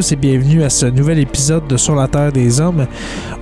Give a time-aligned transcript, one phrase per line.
[0.00, 2.86] Tous et bienvenue à ce nouvel épisode de Sur la Terre des Hommes.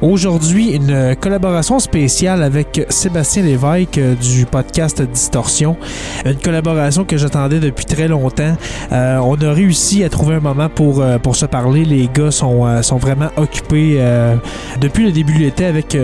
[0.01, 5.77] Aujourd'hui, une collaboration spéciale avec Sébastien Lévesque euh, du podcast Distorsion.
[6.25, 8.57] Une collaboration que j'attendais depuis très longtemps.
[8.93, 11.85] Euh, on a réussi à trouver un moment pour, euh, pour se parler.
[11.85, 14.37] Les gars sont, euh, sont vraiment occupés euh,
[14.81, 15.97] depuis le début de l'été avec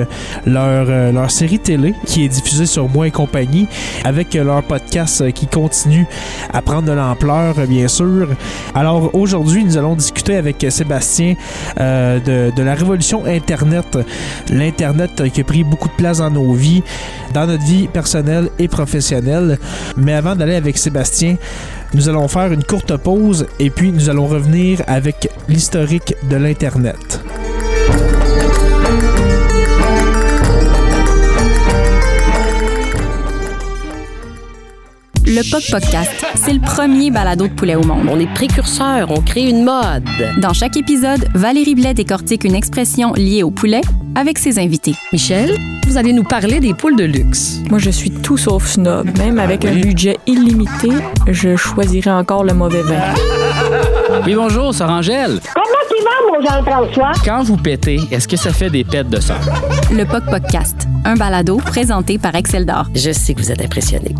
[0.45, 3.69] leur, leur série télé qui est diffusée sur Moi et compagnie,
[4.03, 6.07] avec leur podcast qui continue
[6.53, 8.27] à prendre de l'ampleur, bien sûr.
[8.75, 11.37] Alors aujourd'hui, nous allons discuter avec Sébastien
[11.79, 13.84] euh, de, de la révolution Internet.
[14.51, 16.83] L'Internet qui a pris beaucoup de place dans nos vies,
[17.33, 19.59] dans notre vie personnelle et professionnelle.
[19.97, 21.37] Mais avant d'aller avec Sébastien,
[21.95, 27.21] nous allons faire une courte pause et puis nous allons revenir avec l'historique de l'Internet.
[35.27, 38.09] Le Poc Podcast, c'est le premier balado de poulet au monde.
[38.11, 40.05] On est précurseur, on crée une mode.
[40.39, 43.81] Dans chaque épisode, Valérie Blais décortique une expression liée au poulet
[44.15, 44.95] avec ses invités.
[45.13, 47.61] Michel, vous allez nous parler des poules de luxe.
[47.71, 49.09] Moi, je suis tout sauf snob.
[49.17, 50.91] Même avec un budget illimité,
[51.27, 53.01] je choisirais encore le mauvais vin.
[54.27, 55.41] Oui, bonjour, Sœur Angèle.
[55.55, 57.13] Comment tu vas, mon Jean-François?
[57.25, 59.35] Quand vous pétez, est-ce que ça fait des pets de sang?
[59.91, 62.89] Le Poc Podcast, un balado présenté par Excel d'Or.
[62.95, 64.15] Je sais que vous êtes impressionné.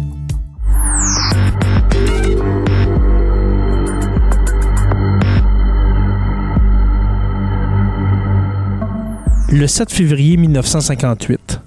[9.57, 11.61] Le 7 février 1958,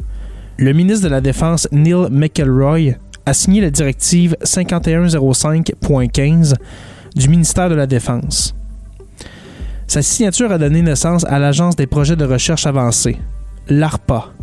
[0.57, 2.95] le ministre de la Défense Neil McElroy
[3.25, 6.55] a signé la directive 5105.15
[7.15, 8.53] du ministère de la Défense.
[9.87, 13.15] Sa signature a donné naissance à l'Agence des projets de recherche avancés,
[13.69, 14.33] l'ARPA,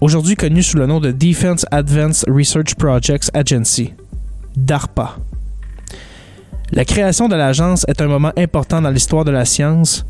[0.00, 3.92] aujourd'hui connue sous le nom de Defense Advanced Research Projects Agency,
[4.64, 5.16] DARPA.
[6.72, 10.04] La création de l'agence est un moment important dans l'histoire de la science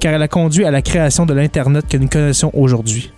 [0.00, 3.12] car elle a conduit à la création de l'Internet que nous connaissons aujourd'hui.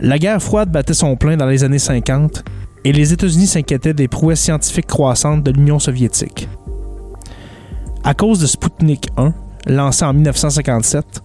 [0.00, 2.44] La guerre froide battait son plein dans les années 50
[2.84, 6.48] et les États-Unis s'inquiétaient des prouesses scientifiques croissantes de l'Union soviétique.
[8.02, 9.32] À cause de Sputnik 1,
[9.66, 11.22] lancé en 1957,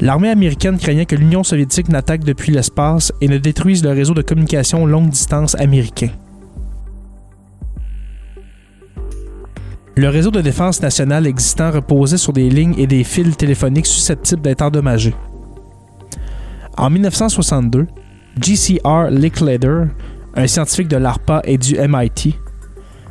[0.00, 4.22] l'armée américaine craignait que l'Union soviétique n'attaque depuis l'espace et ne détruise le réseau de
[4.22, 6.10] communication longue distance américain.
[9.96, 14.42] Le réseau de défense nationale existant reposait sur des lignes et des fils téléphoniques susceptibles
[14.42, 15.14] d'être endommagés.
[16.76, 17.86] En 1962,
[18.40, 19.84] GCR Licklider,
[20.34, 22.34] un scientifique de l'ARPA et du MIT,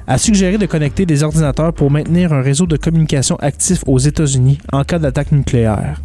[0.08, 4.58] a suggéré de connecter des ordinateurs pour maintenir un réseau de communication actif aux États-Unis
[4.74, 6.02] en cas d'attaque nucléaire.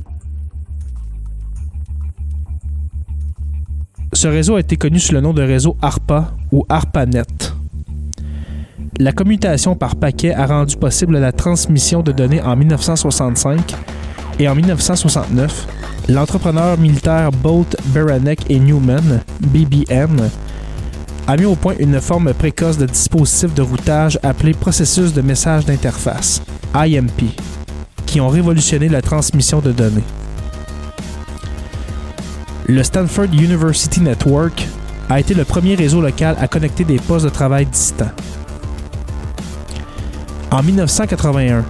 [4.19, 7.23] Ce réseau a été connu sous le nom de réseau ARPA ou ARPANET.
[8.99, 13.77] La commutation par paquet a rendu possible la transmission de données en 1965
[14.41, 15.69] et en 1969,
[16.09, 20.31] l'entrepreneur militaire Bolt Beranek et Newman, BBN,
[21.29, 25.65] a mis au point une forme précoce de dispositif de routage appelé processus de message
[25.65, 26.43] d'interface,
[26.75, 27.37] IMP.
[28.05, 30.03] qui ont révolutionné la transmission de données.
[32.71, 34.69] Le Stanford University Network
[35.09, 38.11] a été le premier réseau local à connecter des postes de travail distants.
[40.51, 41.65] En 1981,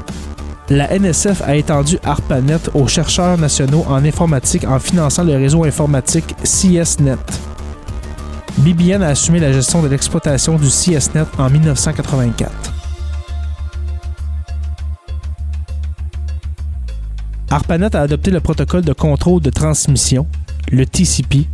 [0.71, 6.35] la NSF a étendu ARPANET aux chercheurs nationaux en informatique en finançant le réseau informatique
[6.43, 7.17] CSNet.
[8.57, 12.51] BBN a assumé la gestion de l'exploitation du CSNet en 1984.
[17.51, 20.27] ARPANET a adopté le protocole de contrôle de transmission,
[20.71, 21.47] le TCP,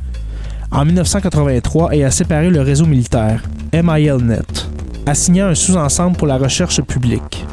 [0.71, 4.69] en 1983 et a séparé le réseau militaire, MILNet,
[5.07, 7.45] assignant un sous-ensemble pour la recherche publique.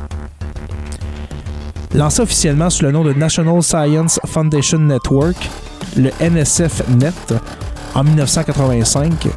[1.94, 5.38] Lancé officiellement sous le nom de National Science Foundation Network,
[5.98, 7.34] le NSF-NET,
[7.94, 9.28] en 1985,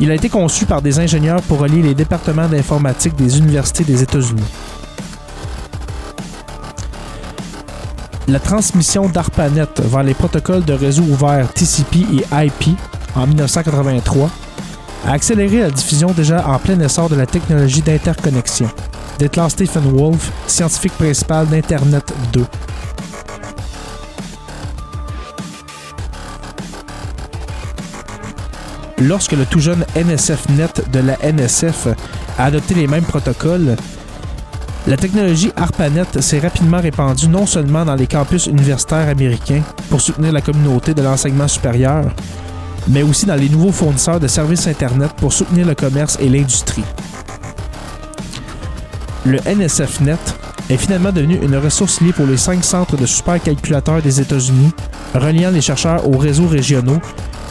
[0.00, 4.02] il a été conçu par des ingénieurs pour relier les départements d'informatique des universités des
[4.02, 4.44] États-Unis.
[8.28, 12.78] La transmission d'ARPANET vers les protocoles de réseau ouverts TCP et IP
[13.16, 14.30] en 1983
[15.06, 18.68] a accéléré la diffusion déjà en plein essor de la technologie d'interconnexion,
[19.18, 22.44] déclare Stephen Wolf, scientifique principal d'Internet 2.
[28.98, 31.88] Lorsque le tout jeune NSFNet de la NSF
[32.36, 33.76] a adopté les mêmes protocoles,
[34.88, 40.32] la technologie ARPANET s'est rapidement répandue non seulement dans les campus universitaires américains pour soutenir
[40.32, 42.06] la communauté de l'enseignement supérieur,
[42.88, 46.84] mais aussi dans les nouveaux fournisseurs de services Internet pour soutenir le commerce et l'industrie.
[49.26, 50.16] Le NSFNet
[50.70, 54.72] est finalement devenu une ressource liée pour les cinq centres de supercalculateurs des États-Unis,
[55.14, 57.00] reliant les chercheurs aux réseaux régionaux,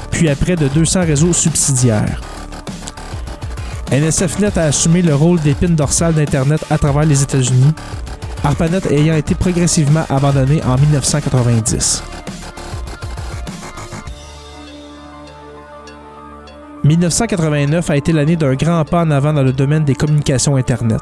[0.10, 2.19] puis à près de 200 réseaux subsidiaires.
[3.92, 7.74] NSFNet a assumé le rôle d'épine dorsale d'Internet à travers les États-Unis,
[8.44, 12.04] ARPANET ayant été progressivement abandonné en 1990.
[16.84, 21.01] 1989 a été l'année d'un grand pas en avant dans le domaine des communications Internet.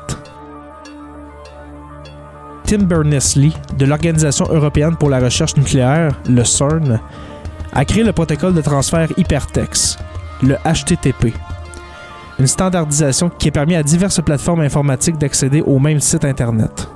[2.65, 6.99] Tim Berners-Lee, de l'Organisation européenne pour la recherche nucléaire, le CERN,
[7.73, 9.99] a créé le protocole de transfert hypertexte,
[10.41, 11.33] le HTTP,
[12.39, 16.89] une standardisation qui a permis à diverses plateformes informatiques d'accéder au même site Internet.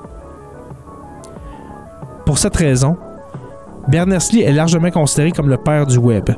[2.26, 2.96] Pour cette raison,
[3.88, 6.30] Berners-Lee est largement considéré comme le père du web,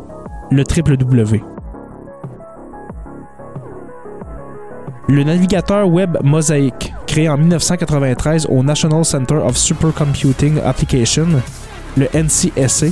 [0.51, 1.43] le www.
[5.09, 11.27] Le navigateur web Mosaic, créé en 1993 au National Center of Supercomputing Application,
[11.97, 12.87] le NCSA,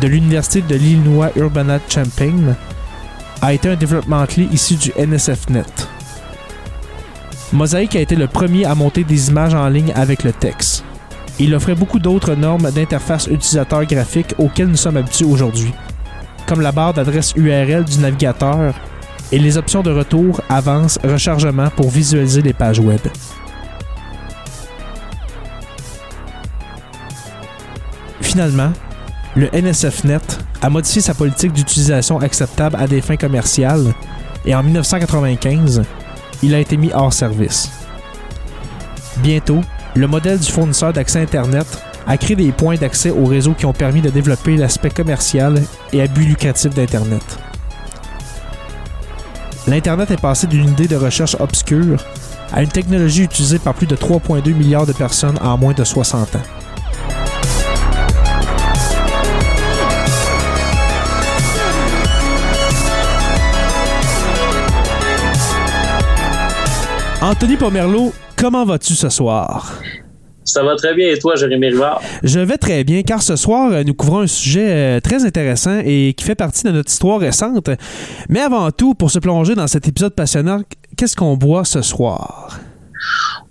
[0.00, 2.54] de l'Université de l'Illinois Urbana-Champaign,
[3.44, 5.66] a été un développement clé issu du NSFNet.
[7.52, 10.82] Mosaic a été le premier à monter des images en ligne avec le texte.
[11.38, 15.74] Il offrait beaucoup d'autres normes d'interface utilisateur graphique auxquelles nous sommes habitués aujourd'hui,
[16.46, 18.72] comme la barre d'adresse URL du navigateur
[19.30, 23.00] et les options de retour, avance, rechargement pour visualiser les pages web.
[28.22, 28.72] Finalement,
[29.36, 33.92] le NSFNet a modifié sa politique d'utilisation acceptable à des fins commerciales
[34.46, 35.82] et en 1995,
[36.42, 37.70] il a été mis hors service.
[39.18, 39.60] Bientôt,
[39.94, 41.66] le modèle du fournisseur d'accès Internet
[42.06, 45.60] a créé des points d'accès au réseau qui ont permis de développer l'aspect commercial
[45.92, 47.38] et à but lucratif d'Internet.
[49.66, 52.02] L'Internet est passé d'une idée de recherche obscure
[52.54, 56.36] à une technologie utilisée par plus de 3,2 milliards de personnes en moins de 60
[56.36, 56.63] ans.
[67.24, 69.80] Anthony Pomerleau, comment vas-tu ce soir?
[70.44, 72.02] Ça va très bien et toi, Jérémy Rivard?
[72.22, 74.66] Je vais très bien car ce soir, euh, nous couvrons un sujet
[74.98, 77.70] euh, très intéressant et qui fait partie de notre histoire récente.
[78.28, 80.60] Mais avant tout, pour se plonger dans cet épisode passionnant,
[80.98, 82.60] qu'est-ce qu'on boit ce soir?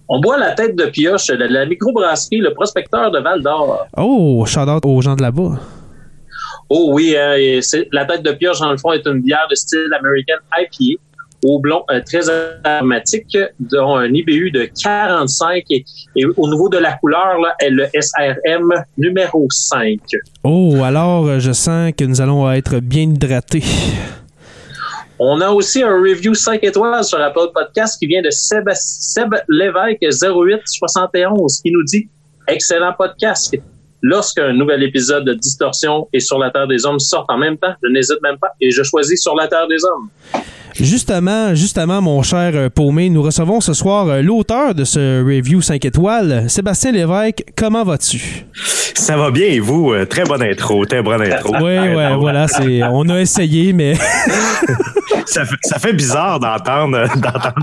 [0.08, 3.88] On boit la tête de pioche de la microbrasserie Le Prospecteur de Val d'Or.
[3.98, 5.58] Oh, shout out aux gens de là-bas.
[6.70, 7.16] Oh oui,
[7.62, 11.02] c'est- la tête de pioche, dans le fond, est une bière de style American IPA
[11.44, 12.24] au blond euh, très
[12.64, 15.86] aromatique, dont un IBU de 45 et,
[16.16, 20.00] et au niveau de la couleur, là, est le SRM numéro 5.
[20.44, 23.64] Oh, alors euh, je sens que nous allons être bien hydratés.
[25.20, 29.34] On a aussi un review 5 étoiles sur Apple Podcast qui vient de Seb, Seb
[29.48, 32.10] Lévesque 0871 qui nous dit
[32.48, 33.56] Excellent podcast.
[34.02, 37.74] Lorsqu'un nouvel épisode de Distorsion et Sur la Terre des Hommes sort en même temps,
[37.82, 40.10] je n'hésite même pas et je choisis Sur la Terre des Hommes.
[40.80, 45.62] Justement, justement, mon cher euh, Paumé, nous recevons ce soir euh, l'auteur de ce review
[45.62, 47.44] 5 étoiles, Sébastien Lévesque.
[47.56, 48.46] Comment vas-tu?
[48.96, 49.94] Ça va bien et vous?
[49.94, 51.54] Euh, Très bonne intro, très bonne intro.
[51.58, 53.94] Oui, ouais, voilà, c'est, on a essayé, mais
[55.26, 57.54] ça, fait, ça fait bizarre d'entendre, d'entendre,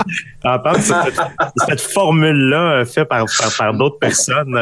[0.44, 1.20] d'entendre cette,
[1.68, 4.58] cette formule-là faite par, par, par d'autres personnes.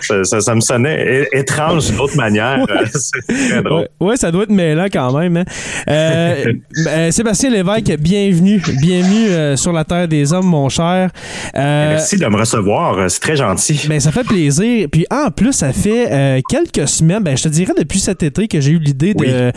[0.00, 2.64] Ça, ça, ça me sonnait étrange d'une autre manière.
[2.94, 3.80] C'est très drôle.
[3.80, 5.36] ouais, ouais, ça doit être mêlant quand même.
[5.38, 5.44] hein.
[5.88, 6.52] Euh,
[6.86, 11.10] euh, Sébastien Lévesque, bienvenue, bienvenue euh, sur la terre des hommes, mon cher.
[11.54, 13.80] Euh, Merci de me recevoir, euh, c'est très gentil.
[13.88, 14.88] Ben, ça fait plaisir.
[14.90, 18.48] Puis en plus, ça fait euh, quelques semaines, ben, je te dirais depuis cet été
[18.48, 19.52] que j'ai eu l'idée de,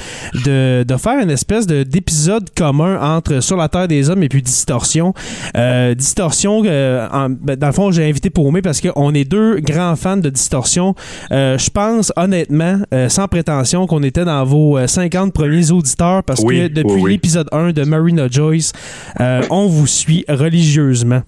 [0.46, 4.30] de, de faire une espèce de, d'épisode commun entre Sur la Terre des Hommes et
[4.30, 5.14] puis Distorsion.
[5.96, 10.18] Distorsion, en- ben, dans le fond, j'ai invité Paumé parce qu'on est deux grands fans
[10.18, 10.94] de Distorsion.
[11.32, 16.58] Je pense honnêtement, sans prétention, qu'on était dans vos euh, 50 premiers auditeurs parce Oui,
[16.68, 18.74] que depuis oui, l'épisode 1 de Marina Joyce,
[19.20, 21.22] euh, on vous suit religieusement.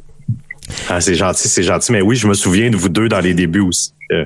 [0.90, 1.92] Ah, c'est gentil, c'est gentil.
[1.92, 3.94] Mais oui, je me souviens de vous deux dans les débuts aussi.
[4.12, 4.26] Euh,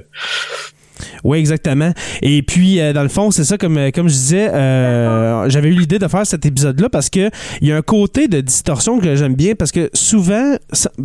[1.23, 1.91] Oui, exactement.
[2.21, 5.69] Et puis, euh, dans le fond, c'est ça, comme, euh, comme je disais, euh, j'avais
[5.69, 7.29] eu l'idée de faire cet épisode-là parce que
[7.61, 10.55] il y a un côté de distorsion que j'aime bien parce que souvent,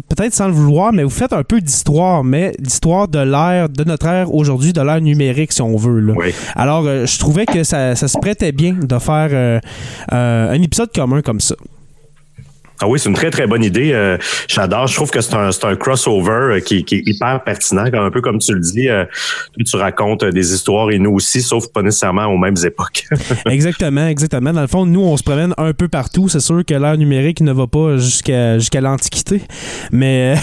[0.09, 3.85] peut-être sans le vouloir, mais vous faites un peu d'histoire, mais d'histoire de l'ère, de
[3.85, 6.01] notre ère aujourd'hui, de l'ère numérique, si on veut.
[6.01, 6.15] Là.
[6.17, 6.33] oui.
[6.55, 9.61] Alors, euh, je trouvais que ça, ça se prêtait bien de faire
[10.11, 11.55] un épisode commun comme ça.
[12.81, 13.93] Ah oui, c'est une très, très bonne idée.
[13.93, 14.17] Euh,
[14.49, 14.87] J'adore.
[14.87, 17.85] Je trouve que c'est un, c'est un crossover euh, qui, qui est hyper pertinent.
[17.93, 19.05] Un peu comme tu le dis, euh,
[19.65, 23.07] tu racontes euh, des histoires et nous aussi, sauf pas nécessairement aux mêmes époques.
[23.47, 24.53] exactement, exactement.
[24.53, 26.29] Dans le fond, nous, on se promène un peu partout.
[26.29, 29.43] C'est sûr que l'ère numérique ne va pas jusqu'à jusqu'à l'Antiquité,
[29.93, 30.35] mais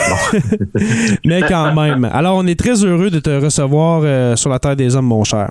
[1.25, 2.05] mais quand même.
[2.05, 5.23] Alors, on est très heureux de te recevoir euh, sur la Terre des Hommes, mon
[5.23, 5.49] cher.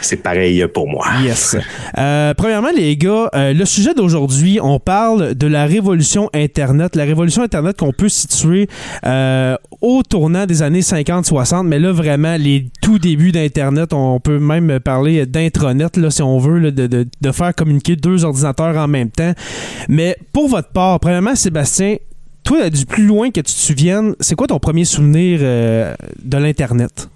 [0.00, 1.06] C'est pareil pour moi.
[1.22, 1.56] Yes.
[1.98, 6.94] Euh, premièrement, les gars, euh, le sujet d'aujourd'hui, on parle de la révolution Internet.
[6.96, 8.68] La révolution Internet qu'on peut situer
[9.06, 14.38] euh, au tournant des années 50-60, mais là, vraiment, les tout débuts d'Internet, on peut
[14.38, 19.10] même parler d'intranet, là, si on veut, de, de- faire communiquer deux ordinateurs en même
[19.10, 19.32] temps.
[19.88, 21.96] Mais pour votre part, premièrement, Sébastien,
[22.44, 27.08] toi, du plus loin que tu te souviennes, c'est quoi ton premier souvenir de l'Internet?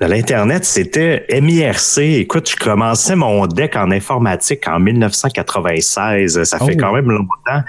[0.00, 1.98] De l'Internet, c'était MIRC.
[1.98, 6.42] Écoute, je commençais mon deck en informatique en 1996.
[6.44, 6.76] Ça fait Oh.
[6.78, 7.62] quand même longtemps.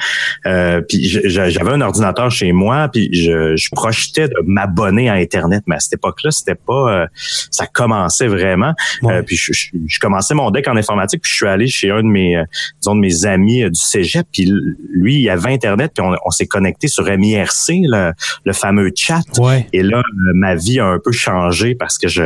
[0.45, 5.63] Euh, puis j'avais un ordinateur chez moi, puis je, je projetais de m'abonner à Internet.
[5.67, 7.03] Mais à cette époque-là, c'était pas...
[7.03, 7.07] euh,
[7.51, 8.73] ça commençait vraiment.
[9.03, 9.15] Ouais.
[9.15, 11.91] Euh, puis je, je- je commençais mon deck en informatique, puis je suis allé chez
[11.91, 12.43] un de mes, euh,
[12.81, 14.51] disons, de mes amis euh, du cégep, puis
[14.93, 18.11] lui, il avait Internet, puis on, on s'est connecté sur MIRC, le,
[18.43, 19.21] le fameux chat.
[19.37, 19.67] Ouais.
[19.73, 20.01] Et là, euh,
[20.33, 22.23] ma vie a un peu changé parce que je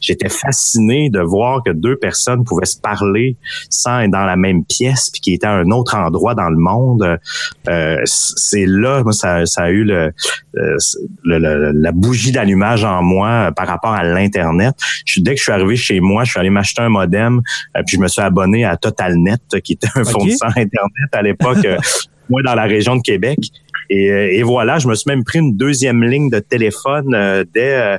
[0.00, 3.36] j'étais fasciné de voir que deux personnes pouvaient se parler
[3.70, 6.56] sans être dans la même pièce, puis qui étaient à un autre endroit dans le
[6.56, 7.18] monde.
[7.68, 10.12] Euh, c'est là, moi, ça, ça a eu le,
[10.56, 10.76] euh,
[11.24, 14.74] le- le- la bougie d'allumage en moi euh, par rapport à l'internet.
[15.04, 17.40] Je, dès que je suis arrivé chez moi, je suis allé m'acheter un modem,
[17.86, 21.66] puis je me suis abonné à TotalNet, qui était un fournisseur internet à l'époque,
[22.30, 23.38] moi dans la région de Québec.
[23.90, 27.98] Et, et voilà, je me suis même pris une deuxième ligne de téléphone euh, dès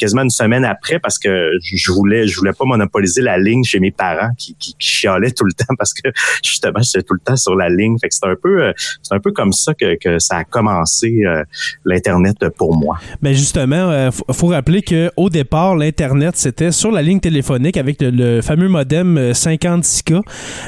[0.00, 3.80] quasiment une semaine après parce que je voulais je voulais pas monopoliser la ligne chez
[3.80, 6.08] mes parents qui, qui, qui chialaient tout le temps parce que
[6.42, 7.98] justement j'étais tout le temps sur la ligne.
[7.98, 10.44] Fait que c'est un peu euh, c'est un peu comme ça que, que ça a
[10.44, 11.44] commencé euh,
[11.84, 12.98] l'internet pour moi.
[13.22, 18.00] Ben justement, euh, faut, rappeler que au départ, l'internet c'était sur la ligne téléphonique avec
[18.00, 20.22] le, le fameux modem euh, 56K,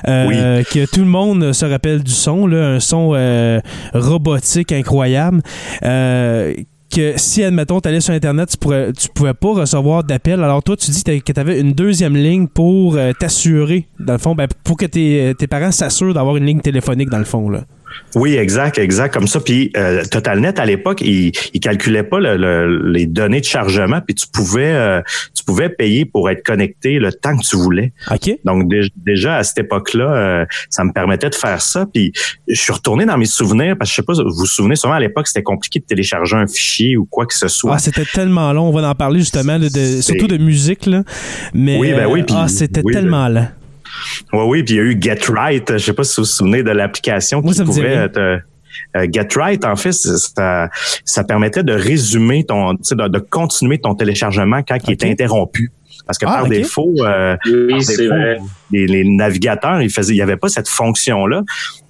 [0.09, 3.13] euh, que tout le monde se rappelle du son, là, un son
[3.95, 5.43] robotique incroyable.
[6.99, 10.43] Euh, que si, admettons, tu allais sur Internet, tu, pourrais, tu pouvais pas recevoir d'appel.
[10.43, 14.19] Alors, toi, tu dis que tu avais une deuxième ligne pour euh, t'assurer, dans le
[14.19, 17.49] fond, ben, pour que tes, tes parents s'assurent d'avoir une ligne téléphonique, dans le fond.
[17.49, 17.65] Là.
[18.15, 19.41] Oui, exact, exact, comme ça.
[19.41, 24.01] Puis euh, TotalNet à l'époque, il, il calculait pas le- le- les données de chargement,
[24.01, 25.01] puis tu pouvais, euh,
[25.35, 27.93] tu pouvais payer pour être connecté le temps que tu voulais.
[28.11, 28.31] OK?
[28.45, 31.87] Donc dé- déjà à cette époque-là, euh, ça me permettait de faire ça.
[31.93, 32.13] Puis
[32.49, 34.97] je suis retourné dans mes souvenirs parce que je sais pas, vous vous souvenez sûrement
[34.97, 37.75] à l'époque, c'était compliqué de télécharger un fichier ou quoi que ce soit.
[37.75, 38.69] Ah, c'était tellement long.
[38.69, 40.87] On va en parler justement, là, de, surtout de musique.
[40.87, 41.03] Là.
[41.55, 43.49] Mais, Oui, ben oui, euh, puis- ah, c'était oui, tellement lent.
[44.33, 45.73] Oui, oui, puis il y a eu Get Right.
[45.73, 48.39] Je sais pas si vous vous souvenez de l'application qui pouvait te-
[48.97, 50.69] euh, Get Right, en fait, ça,
[51.05, 55.11] ça permettait de résumer ton, tu sais, de, de continuer ton téléchargement quand il était
[55.11, 55.71] interrompu.
[56.07, 58.39] Parce que Ah, par défaut, euh, Oui, par c'est défaut, vrai.
[58.71, 61.43] les, les navigateurs, ils faisaient, il y avait pas cette fonction-là.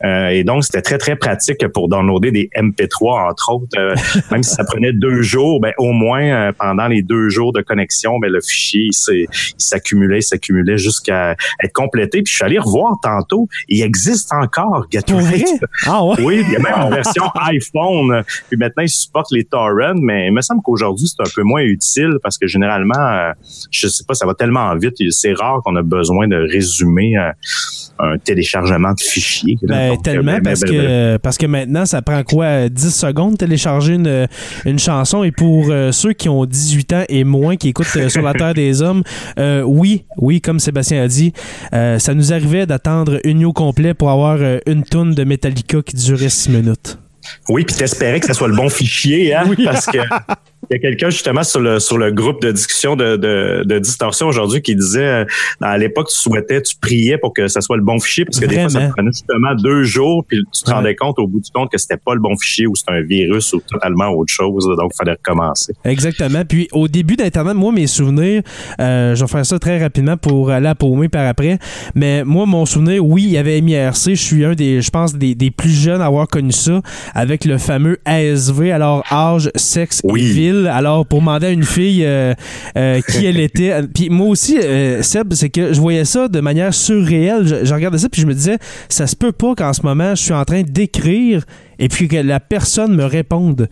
[0.04, 3.66] Euh, et donc, c'était très, très pratique pour downloader des MP3, entre autres.
[3.78, 3.94] Euh,
[4.30, 7.60] même si ça prenait deux jours, ben, au moins, euh, pendant les deux jours de
[7.62, 12.22] connexion, ben, le fichier, il s'est- il s'accumulait, il s'accumulait jusqu'à être complété.
[12.22, 13.48] Puis je suis allé revoir tantôt.
[13.68, 14.86] Il existe encore?
[14.90, 15.42] Gatorade.
[15.86, 16.16] Ah ouais?
[16.22, 18.22] Oui, il y a même une version iPhone.
[18.48, 21.62] Puis maintenant, ils supportent les torrents, mais il me semble qu'aujourd'hui, c'est un peu moins
[21.62, 23.32] utile parce que généralement, euh,
[23.70, 24.94] je sais pas, ça va tellement vite.
[25.10, 27.16] C'est rare qu'on a besoin de résumer
[27.98, 29.56] un téléchargement de fichiers.
[29.62, 32.68] Ben, Donc, euh, tellement ben, parce ben, que ben, parce que maintenant ça prend quoi
[32.68, 34.28] 10 secondes de télécharger une,
[34.64, 35.22] une chanson?
[35.24, 38.34] Et pour euh, ceux qui ont 18 ans et moins qui écoutent euh, sur la
[38.34, 39.02] terre des hommes
[39.38, 41.32] euh, oui oui comme Sébastien a dit
[41.72, 46.28] ça nous arrivait d'attendre une au complet pour avoir une tonne de Metallica qui durait
[46.28, 46.98] 6 minutes
[47.48, 49.44] Oui, puis t'espérais que ce soit le bon fichier, hein?
[49.64, 49.98] Parce que
[50.72, 53.78] il y a quelqu'un justement sur le sur le groupe de discussion de, de, de
[53.78, 55.24] distorsion aujourd'hui qui disait euh,
[55.60, 58.46] à l'époque tu souhaitais, tu priais pour que ça soit le bon fichier parce que
[58.46, 60.76] des fois ça te prenait justement deux jours puis tu te Ouais.
[60.76, 63.02] rendais compte au bout du compte que c'était pas le bon fichier ou c'était un
[63.02, 65.74] virus ou totalement autre chose donc il fallait recommencer.
[65.84, 66.44] Exactement.
[66.48, 68.42] Puis au début d'Internet, moi, mes souvenirs,
[68.80, 71.58] euh, je vais faire ça très rapidement pour aller à paumer par après.
[71.94, 74.10] Mais moi, mon souvenir, oui, il y avait MIRC.
[74.10, 76.80] Je suis un des, je pense, des, des plus jeunes à avoir connu ça
[77.14, 78.70] avec le fameux ASV.
[78.72, 80.22] Alors, âge, sexe Oui.
[80.22, 80.61] et ville.
[80.66, 82.34] Alors, pour demander à une fille euh,
[82.76, 83.82] euh, qui elle était.
[83.94, 87.46] Puis moi aussi, euh, Seb, c'est que je voyais ça de manière surréelle.
[87.46, 90.14] Je, je regardais ça, puis je me disais, ça se peut pas qu'en ce moment,
[90.14, 91.44] je suis en train d'écrire
[91.78, 93.68] et puis que la personne me réponde.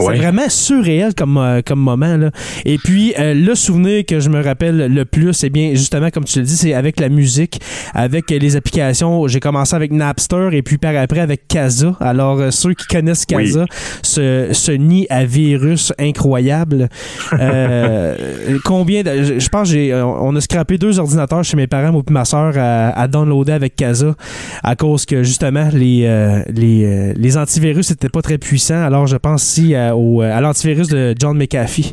[0.00, 2.16] C'est vraiment surréel comme, euh, comme moment.
[2.16, 2.30] Là.
[2.64, 6.24] Et puis, euh, le souvenir que je me rappelle le plus, c'est bien, justement, comme
[6.24, 7.60] tu le dis, c'est avec la musique,
[7.94, 9.26] avec euh, les applications.
[9.28, 11.94] J'ai commencé avec Napster et puis par après avec Casa.
[12.00, 13.64] Alors, euh, ceux qui connaissent Casa,
[14.02, 16.88] ce, ce nid à virus incroyable.
[17.32, 22.02] Euh, combien de- je, pense j'ai, on a scrappé deux ordinateurs chez mes parents, moi
[22.08, 24.14] et ma soeur, à, à downloader avec Casa
[24.62, 28.82] à cause que justement les, euh, les, les antivirus n'étaient pas très puissants.
[28.82, 31.92] Alors je pense à, au, euh, à l'antivirus de John McAfee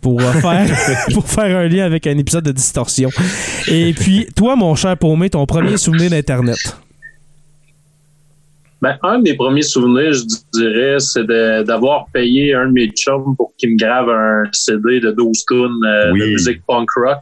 [0.00, 0.66] pour, euh, faire,
[1.12, 3.10] pour faire un lien avec un épisode de distorsion.
[3.70, 6.58] Et puis, toi, mon cher Paumé, ton premier souvenir d'Internet.
[8.80, 10.22] Ben, un de mes premiers souvenirs, je
[10.60, 11.24] dirais, c'est
[11.64, 15.66] d'avoir payé un de mes chums pour qu'il me grave un CD de 12 tunes
[15.84, 16.20] euh, Oui.
[16.20, 17.18] de musique punk rock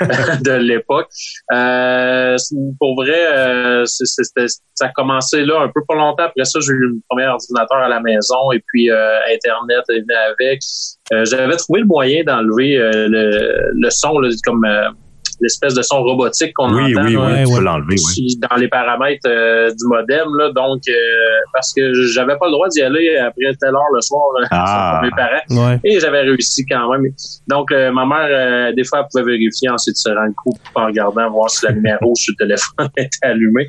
[0.00, 1.08] de l'époque.
[1.52, 2.36] Euh,
[2.78, 6.24] pour vrai, euh, ça a commencé là un peu pas longtemps.
[6.24, 10.00] Après ça, j'ai eu le premier ordinateur à la maison et puis euh, Internet est
[10.00, 10.60] venu avec.
[11.12, 14.88] Euh, J'avais trouvé le moyen d'enlever euh, le, le son, là, comme euh,
[15.40, 17.06] l'espèce de son robotique qu'on Oui, entend.
[17.06, 17.56] oui, là, oui, ouais, tu ouais.
[17.58, 17.98] peux l'enlever, oui.
[17.98, 20.92] si- dans les paramètres euh, du modem là donc euh,
[21.52, 25.00] parce que j'avais pas le droit d'y aller après telle heure le soir euh, Ah.
[25.04, 25.78] mes parents Ouais.
[25.84, 27.12] et j'avais réussi quand même
[27.48, 30.86] donc euh, ma mère euh, des fois elle pouvait vérifier ensuite se rendre compte en
[30.86, 33.66] regardant voir si la lumière rouge sur le téléphone était allumée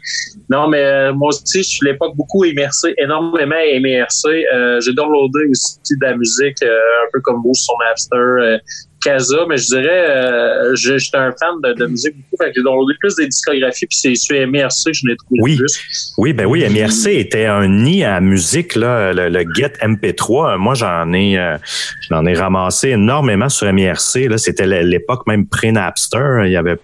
[0.50, 5.50] non mais euh, moi aussi je suis l'époque beaucoup immersé énormément immersé euh, j'ai downloadé
[5.52, 6.68] aussi de la musique euh,
[7.04, 8.16] un peu comme vous sur Napster
[9.06, 12.64] Casa, mais je dirais, euh, je- un fan de, de musique beaucoup, fait que j'ai
[12.64, 15.56] downloadé plus des discographies, puis c'est sur MRC que je l'ai trouvé Oui.
[15.58, 16.14] plus.
[16.18, 20.58] Oui, ben oui, MIRC était un nid à musique, là, le, le Get MP3.
[20.58, 21.58] Moi, j'en ai, euh,
[22.10, 24.28] j'en ai ramassé énormément sur MIRC.
[24.30, 26.42] Là, c'était l'époque même pré-Napster.
[26.46, 26.78] Il y avait,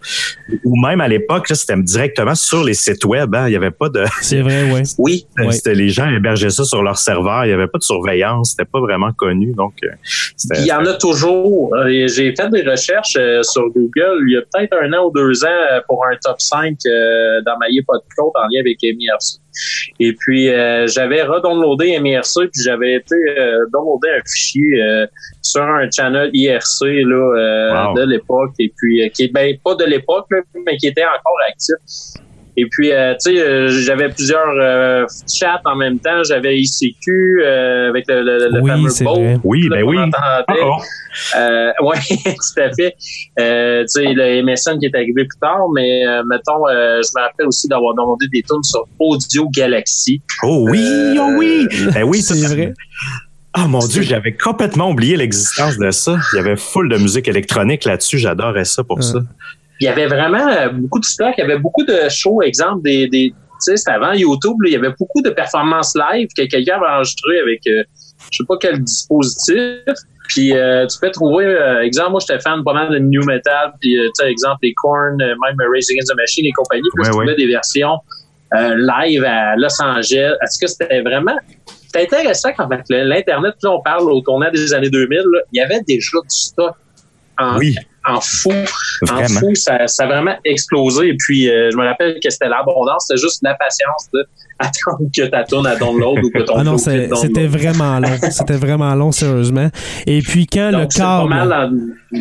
[0.63, 3.33] ou même à l'époque, là, c'était directement sur les sites web.
[3.35, 3.47] Hein.
[3.47, 4.81] Il y avait pas de, C'est vrai, oui.
[5.37, 7.45] Oui, c'était les gens hébergeaient ça sur leur serveur.
[7.45, 8.51] Il y avait pas de surveillance.
[8.51, 9.53] C'était pas vraiment connu.
[9.53, 9.89] Donc, euh,
[10.59, 11.73] il y en a toujours.
[11.75, 15.11] Euh, J'ai fait des recherches euh, sur Google il y a peut-être un an ou
[15.11, 19.39] deux ans euh, pour un top 5 euh, dans ma Podcast en lien avec MIRC.
[19.99, 20.47] Et puis
[20.87, 23.15] j'avais redownloadé MIRC puis j'avais été
[23.73, 25.05] downloader un fichier
[25.41, 27.95] sur un channel IRC là Wow.
[27.95, 30.27] de l'époque et puis qui ben pas de l'époque
[30.65, 31.75] mais qui était encore actif.
[32.57, 36.21] Et puis, euh, tu sais, euh, j'avais plusieurs euh, chats en même temps.
[36.27, 39.39] J'avais ICQ euh, avec le, le, le Oui, fameux c'est Bolt, vrai.
[39.43, 39.97] oui, là, ben oui.
[40.13, 40.77] Ah, oh.
[41.37, 42.95] Euh, oui, tout à fait.
[43.39, 47.09] Euh, tu sais, le MSN qui est arrivé plus tard, mais euh, mettons, euh, je
[47.17, 50.21] me rappelle aussi d'avoir demandé des tunes sur Audio Galaxy.
[50.43, 50.83] Oh oui,
[51.19, 51.67] oh oui.
[51.93, 52.73] Ben oui, C'est vrai.
[53.53, 56.17] Ah mon Dieu, j'avais complètement oublié l'existence de ça.
[56.33, 58.17] Il y avait full de musique électronique là-dessus.
[58.17, 59.03] J'adorais ça pour Ouais.
[59.03, 59.19] ça.
[59.81, 62.83] Il y avait vraiment euh, beaucoup de stock, il y avait beaucoup de shows, exemple,
[62.83, 66.29] des, des tu sais, c'était avant YouTube, là, il y avait beaucoup de performances live
[66.35, 67.83] que quelqu'un avait enregistré avec euh,
[68.31, 69.83] je sais pas quel dispositif.
[70.27, 73.73] Puis euh, tu peux trouver, euh, exemple, moi j'étais fan pas mal de new metal,
[73.81, 77.01] puis euh, tu sais, exemple les Korn, même Racing Against the Machine et compagnie, puis
[77.01, 77.35] Ouais, je trouvais ouais.
[77.35, 77.97] des versions
[78.55, 80.35] euh, live à Los Angeles.
[80.41, 81.35] Est-ce que c'était vraiment
[81.85, 85.61] c'était intéressant quand l'internet, là on parle au tournant des années 2000, là, il y
[85.61, 86.75] avait déjà du stock
[87.37, 87.75] en Oui.
[88.07, 88.51] En fou.
[89.11, 91.09] En fou, ça, ça a vraiment explosé.
[91.09, 94.25] Et puis, euh, je me rappelle que c'était l'abondance, c'était juste la patience de
[94.59, 98.09] attendre que ta tourne à download ou que ton Ah non, c'était vraiment long.
[98.31, 99.69] C'était vraiment long, sérieusement.
[100.07, 101.29] Et puis quand le c'est pas câble.
[101.29, 102.19] mal en-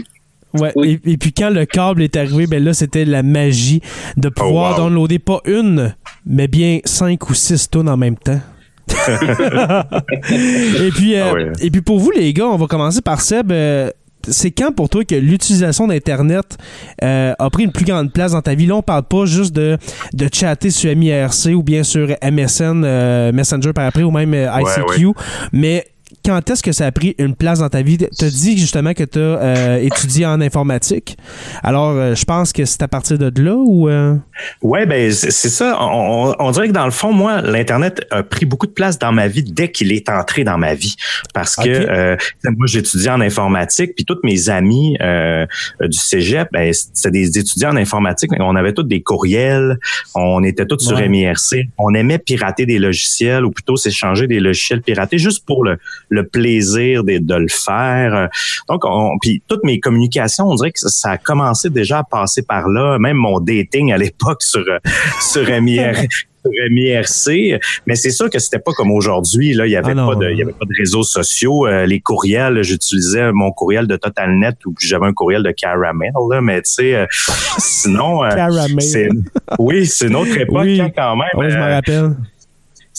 [0.59, 1.01] Ouais, Oui.
[1.07, 3.81] et, et puis quand le câble est arrivé, ben là, c'était la magie
[4.17, 4.85] de pouvoir wow.
[4.89, 5.95] downloader pas une,
[6.27, 8.41] mais bien cinq ou six tonnes en même temps.
[10.31, 11.53] et, puis, euh, Ah ouais.
[11.61, 13.53] et puis pour vous, les gars, on va commencer par Seb.
[13.53, 13.91] euh,
[14.29, 16.59] c'est quand pour toi que l'utilisation d'Internet
[17.03, 18.67] euh, a pris une plus grande place dans ta vie?
[18.67, 19.79] Là, on parle pas juste de,
[20.13, 24.49] de chatter sur MIRC ou bien sur MSN, euh, Messenger par après, ou même euh,
[24.61, 25.13] ICQ,
[25.53, 25.87] mais
[26.25, 27.99] quand est-ce que ça a pris une place dans ta vie?
[27.99, 31.17] Tu as dit justement que tu as étudié en informatique.
[31.63, 33.89] Alors, euh, je pense que c'est à partir de là ou...
[33.89, 34.17] euh,
[34.63, 35.77] Ouais, ben c'est ça.
[35.81, 39.29] On, dirait que dans le fond, moi, l'internet a pris beaucoup de place dans ma
[39.29, 40.97] vie dès qu'il est entré dans ma vie,
[41.35, 45.47] parce que euh, moi j'étudiais en informatique, puis tous mes amis euh,
[45.81, 48.31] du cégep, ben c'était des étudiants en informatique.
[48.39, 49.79] On avait tous des courriels,
[50.15, 51.01] on était tous sur.
[51.01, 55.79] MIRC, on aimait pirater des logiciels ou plutôt s'échanger des logiciels piratés juste pour le,
[56.11, 58.29] le plaisir de, de le faire.
[58.69, 62.43] Donc, on, puis toutes mes communications, on dirait que ça, a commencé déjà à passer
[62.43, 62.99] par là.
[62.99, 64.65] Même mon dating à l'époque sur
[65.21, 65.95] sur MIR,
[66.43, 67.61] sur MIRC.
[67.87, 69.55] Mais c'est sûr que c'était pas comme aujourd'hui.
[69.55, 71.67] Là, il y avait Ah pas de, il y avait pas de réseaux sociaux.
[71.67, 76.11] Euh, les courriels, j'utilisais mon courriel de TotalNet ou j'avais un courriel de Caramel.
[76.31, 77.07] Là, mais tu sais, euh,
[77.59, 79.11] sinon, euh, Caramel.
[79.59, 80.81] oui, c'est une autre époque Oui.
[80.81, 81.51] hein, quand même.
[81.51, 82.17] Je rappelle.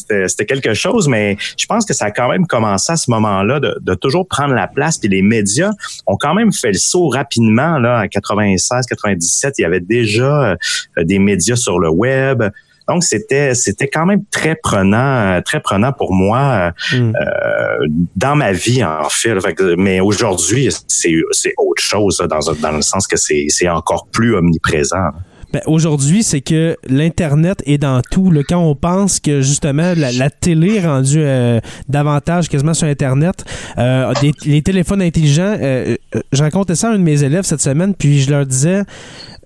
[0.02, 3.10] C'était c'était quelque chose, mais je pense que ça a quand même commencé à ce
[3.12, 4.98] moment-là de, de toujours prendre la place.
[4.98, 5.72] Puis les médias
[6.08, 7.78] ont quand même fait le saut rapidement.
[7.80, 10.56] Là, en 96, 97, il y avait déjà euh,
[11.04, 12.44] des médias sur le web.
[12.88, 17.14] Donc c'était c'était quand même très prenant, euh, très prenant pour moi Hmm.
[17.16, 19.36] euh, dans ma vie en fait.
[19.78, 24.36] Mais aujourd'hui, c'est c'est autre chose dans dans le sens que c'est c'est encore plus
[24.36, 25.10] omniprésent.
[25.54, 28.32] Ben, Aujourd'hui, c'est que l'Internet est dans tout.
[28.32, 28.42] Là.
[28.48, 31.60] Quand on pense que justement la, télé est rendue euh,
[31.90, 33.44] davantage quasiment sur Internet,
[33.78, 37.44] euh, des- les téléphones intelligents, euh, euh, je racontais ça à un de mes élèves
[37.44, 38.84] cette semaine, puis je leur disais,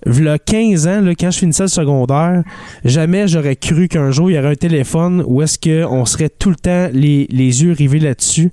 [0.06, 2.44] il 15 ans, là, quand je finissais le secondaire,
[2.84, 6.50] jamais j'aurais cru qu'un jour il y aurait un téléphone où est-ce qu'on serait tout
[6.50, 8.52] le temps les, les yeux rivés là-dessus.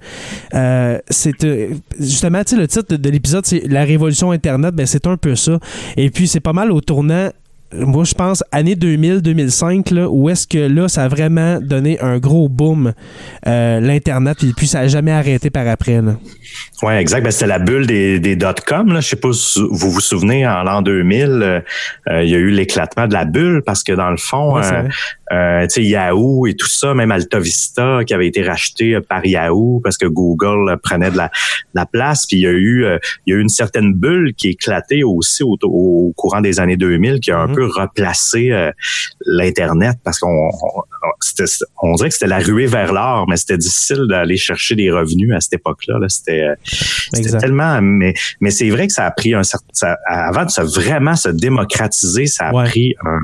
[0.55, 1.69] Euh, c'est euh,
[2.01, 5.35] justement, tu sais, le titre de l'épisode, c'est La révolution Internet, ben c'est un peu
[5.35, 5.59] ça.
[5.97, 7.29] Et puis c'est pas mal au tournant
[7.75, 12.19] moi, je pense, année 2000-2005, là, où est-ce que là, ça a vraiment donné un
[12.19, 12.93] gros boom,
[13.47, 16.01] euh, l'Internet, et puis ça n'a jamais arrêté par après.
[16.83, 17.23] Ouais, exact.
[17.23, 18.95] Ben, c'était la bulle des, des dot-com.
[18.97, 21.61] Je sais pas si vous vous souvenez, en l'an 2000, euh,
[22.23, 24.63] il y a eu l'éclatement de la bulle parce que dans le fond, Ouais,
[25.33, 25.67] euh, vrai.
[25.69, 29.25] tu sais, Yahoo et tout ça, même Alta Vista qui avait été racheté euh, par
[29.25, 31.31] Yahoo parce que Google euh, prenait de la, de
[31.75, 32.27] la place.
[32.27, 35.03] Puis il y a eu, euh, il y a eu une certaine bulle qui éclatée
[35.05, 37.55] aussi au, au courant des années 2000 qui a un Mhm.
[37.55, 38.71] peu replacé euh,
[39.27, 40.83] l'internet parce qu'on on,
[41.83, 45.33] on- dirait que c'était la ruée vers l'or, mais c'était difficile d'aller chercher des revenus
[45.35, 45.99] à cette époque-là.
[45.99, 46.09] Là.
[46.09, 46.55] C'était
[47.39, 50.61] tellement, mais, mais c'est vrai que ça a pris un certain, ça- avant de se
[50.61, 52.65] vraiment se démocratiser, ça a Ouais.
[52.65, 53.19] pris un,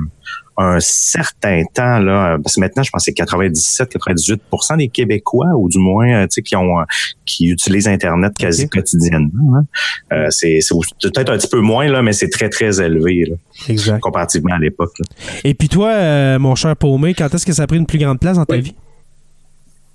[0.61, 2.37] un certain temps là.
[2.43, 6.35] Parce que maintenant, je pense que c'est 97-98% des Québécois, ou du moins, euh, tu
[6.35, 6.85] sais, qui ont, euh,
[7.25, 9.59] qui utilisent Internet quasi quotidiennement.
[9.59, 9.65] hein.
[10.13, 10.59] Euh, c'est
[11.01, 13.37] peut-être un petit peu moins là, mais c'est très très élevé là,
[13.69, 14.01] Exact.
[14.01, 14.93] comparativement à l'époque.
[14.99, 15.07] là.
[15.45, 17.99] Et puis toi, euh, mon cher Paumé, quand est-ce que ça a pris une plus
[17.99, 18.61] grande place dans ta Oui.
[18.63, 18.75] vie?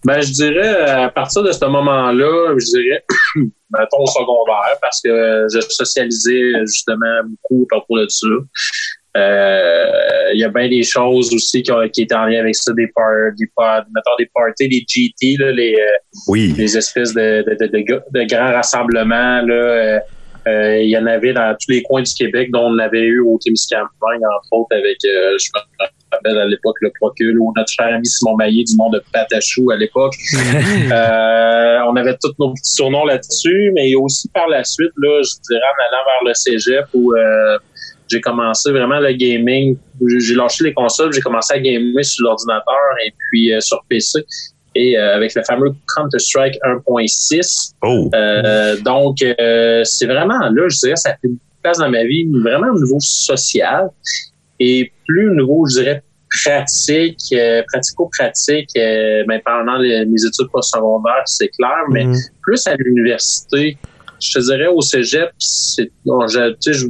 [0.06, 3.04] Ben, je dirais, à partir de ce moment-là, je dirais,
[3.72, 8.28] mettons au secondaire, parce que je socialisais justement beaucoup propos de ça.
[9.16, 12.56] Euh, Il y a bien des choses aussi qui, ont, qui étaient en lien avec
[12.56, 15.86] ça, des, par, des, par, mettons des parties, des GT, là, les, euh,
[16.28, 16.54] Oui.
[16.58, 19.42] les espèces de, de, de, de, gra- de grands rassemblements.
[19.42, 20.00] Là, euh,
[20.48, 23.20] euh, il y en avait dans tous les coins du Québec, dont on avait eu
[23.22, 27.70] au Témiscamingue, entre autres, avec, euh, je me rappelle à l'époque, le Procul, ou notre
[27.72, 30.16] cher ami Simon Maillé du monde de Patachou à l'époque.
[30.92, 35.32] Euh, on avait tous nos petits surnoms là-dessus, mais aussi par la suite, là, je
[35.50, 37.58] dirais en allant vers le cégep où euh,
[38.14, 39.76] j'ai commencé vraiment le gaming.
[40.20, 44.24] J'ai lâché les consoles, j'ai commencé à gamer sur l'ordinateur et puis euh, sur PC.
[44.76, 47.74] Et euh, avec le fameux Counter-Strike 1.6.
[47.84, 48.10] Oh.
[48.14, 52.26] Euh, donc, c'est vraiment là, je dirais, ça a fait une place dans ma vie,
[52.44, 53.90] vraiment au niveau social
[54.60, 56.02] et plus au niveau, je dirais,
[56.44, 62.16] pratique, euh, pratico-pratique, euh, ben, pendant les- mes études postsecondaires, c'est clair, mais Mhm.
[62.42, 63.78] plus à l'université,
[64.20, 66.88] je te dirais au cégep, c'est, bon, je, tu sais,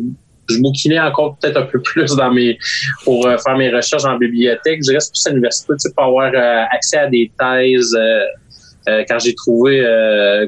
[0.53, 2.57] je, bouquinais encore peut-être un peu plus dans mes,
[3.03, 4.81] pour euh, faire mes recherches en bibliothèque.
[4.87, 7.95] Je reste plus à l'université, tu sais, pour avoir euh, accès à des thèses.
[7.95, 9.81] euh, quand j'ai trouvé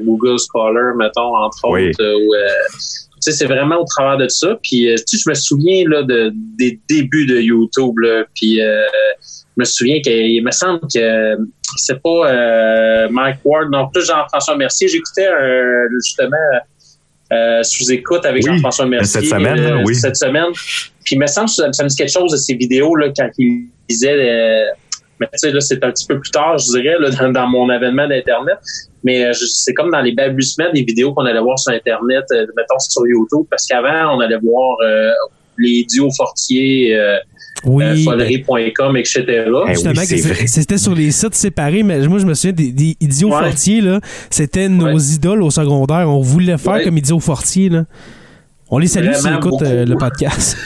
[0.04, 1.88] Google Scholar, mettons, entre Oui.
[1.88, 2.34] autres, où,
[3.20, 4.58] c'est vraiment au travers de ça.
[4.62, 7.98] Puis, tu sais, je me souviens là, de, des débuts de YouTube.
[7.98, 8.82] Là, puis, euh,
[9.56, 11.36] je me souviens qu'il me semble que
[11.76, 14.88] c'est pas euh, Mike Ward, non plus Jean-François Mercier.
[14.88, 16.36] J'écoutais euh, justement
[17.32, 19.20] euh, sous-écoute avec Oui, Jean-François Mercier.
[19.20, 19.94] cette semaine, euh, oui.
[19.94, 20.52] Cette semaine.
[21.04, 23.08] Puis, il me semble que ça, ça me dit quelque chose de ces vidéos là,
[23.16, 24.12] quand il disait...
[24.12, 24.64] euh,
[25.18, 27.46] mais tu sais, là, c'est un petit peu plus tard, je dirais, là, dans, dans
[27.46, 28.58] mon avènement d'Internet.
[29.02, 32.46] Mais euh, c'est comme dans les balbutiements des vidéos qu'on allait voir sur Internet, euh,
[32.56, 35.10] mettons sur YouTube, parce qu'avant, on allait voir euh,
[35.58, 37.16] les duos Fortier, euh,
[37.64, 37.84] Oui.
[37.84, 39.24] euh, ben, etc.
[39.48, 40.46] Oui, vrai.
[40.46, 43.44] c'était sur les sites séparés, mais moi, je me souviens des, des Idiots Ouais.
[43.44, 44.00] Fortier, là.
[44.30, 45.02] C'était nos Ouais.
[45.14, 46.08] idoles au secondaire.
[46.08, 46.84] On voulait faire Ouais.
[46.84, 47.84] comme Idiots Fortier, là.
[48.70, 50.56] On les salue s'ils écoutent euh, le podcast.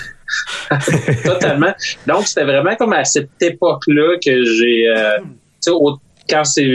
[1.24, 1.72] Totalement.
[2.06, 5.26] Donc, c'était vraiment comme à cette époque-là que j'ai, euh, tu
[5.60, 5.98] sais, au-
[6.28, 6.66] quand c'est,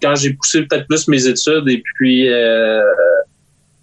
[0.00, 2.80] quand j'ai poussé peut-être plus mes études et puis euh,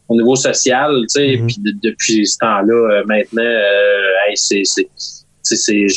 [0.07, 1.45] au niveau social, tu sais, Mhm.
[1.47, 4.63] puis de- depuis ce temps-là, euh, maintenant, euh, hey, c'est,
[5.41, 5.87] c'est,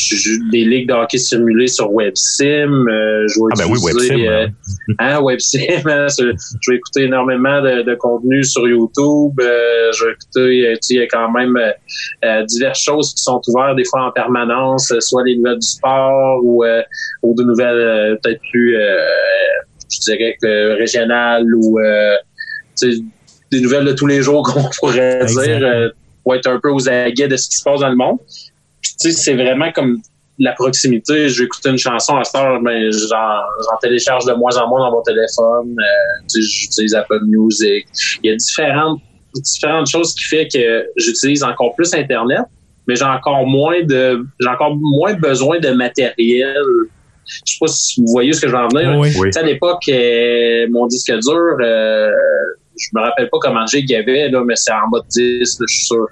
[0.51, 2.89] des ligues de hockey simulées sur WebSim.
[2.89, 4.47] Euh, je vais Ah ben oui, WebSim, euh,
[4.99, 9.33] hein, hein, je vais écouter énormément de, de contenu sur YouTube.
[9.41, 11.73] Euh, je vais écouter, euh, il y a quand même euh,
[12.25, 16.41] euh, diverses choses qui sont ouvertes des fois en permanence, soit les nouvelles du sport
[16.43, 16.83] ou, euh,
[17.23, 18.97] ou de nouvelles euh, peut-être plus, euh,
[19.93, 22.17] je dirais que régionales ou euh,
[23.51, 25.91] des nouvelles de tous les jours qu'on pourrait dire, euh,
[26.23, 28.19] pour être un peu aux aguets de ce qui se passe dans le monde.
[28.97, 30.01] Sais, c'est vraiment comme
[30.39, 31.29] la proximité.
[31.29, 34.81] Je vais écouter une chanson à cette heure, mais j'en, télécharge de moins en moins
[34.81, 35.77] dans mon téléphone.
[35.79, 37.87] Euh, tu sais, j'utilise Apple Music.
[38.23, 39.01] Il y a différentes
[39.35, 42.43] différentes choses qui fait que j'utilise encore plus Internet,
[42.87, 46.63] mais j'ai encore moins de j'ai encore moins besoin de matériel.
[47.27, 48.99] Je sais pas si vous voyez ce que je veux en venir.
[48.99, 49.09] Oui.
[49.17, 49.27] Oui.
[49.27, 52.11] Tu sais, à l'époque, euh, mon disque dur, euh,
[52.79, 55.61] je me rappelle pas comment j'ai qu'il y avait, là, mais c'est en mode 10,
[55.61, 56.07] là, je suis sûr.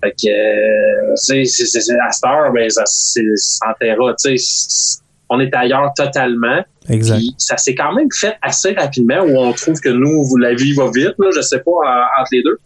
[0.00, 1.66] Fait que, euh, tu sais,
[2.06, 4.98] à cette heure, ben, ça, c'est 100 Tera, tu sais,
[5.30, 6.64] on est ailleurs totalement.
[6.88, 7.16] Exact.
[7.16, 10.72] Puis ça s'est quand même fait assez rapidement où on trouve que nous, la vie
[10.72, 12.58] va vite, là, je sais pas, en- entre les deux.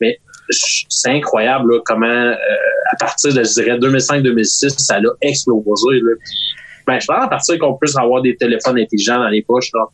[0.00, 0.18] Mais
[0.50, 2.34] c'est incroyable là, comment, euh,
[2.92, 6.00] à partir de, je dirais, 2005-2006, ça a explosé.
[6.00, 6.12] Là.
[6.86, 9.84] Ben, je pense à partir qu'on puisse avoir des téléphones intelligents dans les poches, là,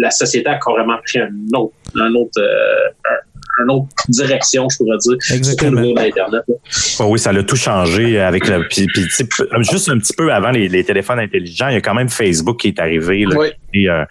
[0.00, 2.79] la société a carrément pris un autre, un autre, euh,
[3.64, 5.80] une autre direction, je pourrais dire, Exactement.
[5.94, 6.42] d'Internet.
[6.98, 8.66] Oh oui, ça l'a tout changé avec le.
[8.68, 11.74] Puis, puis, tu sais, p- juste un petit peu avant les, les téléphones intelligents, il
[11.74, 13.24] y a quand même Facebook qui est arrivé.
[13.24, 13.48] Là, Oui.
[13.72, 14.04] Et, euh,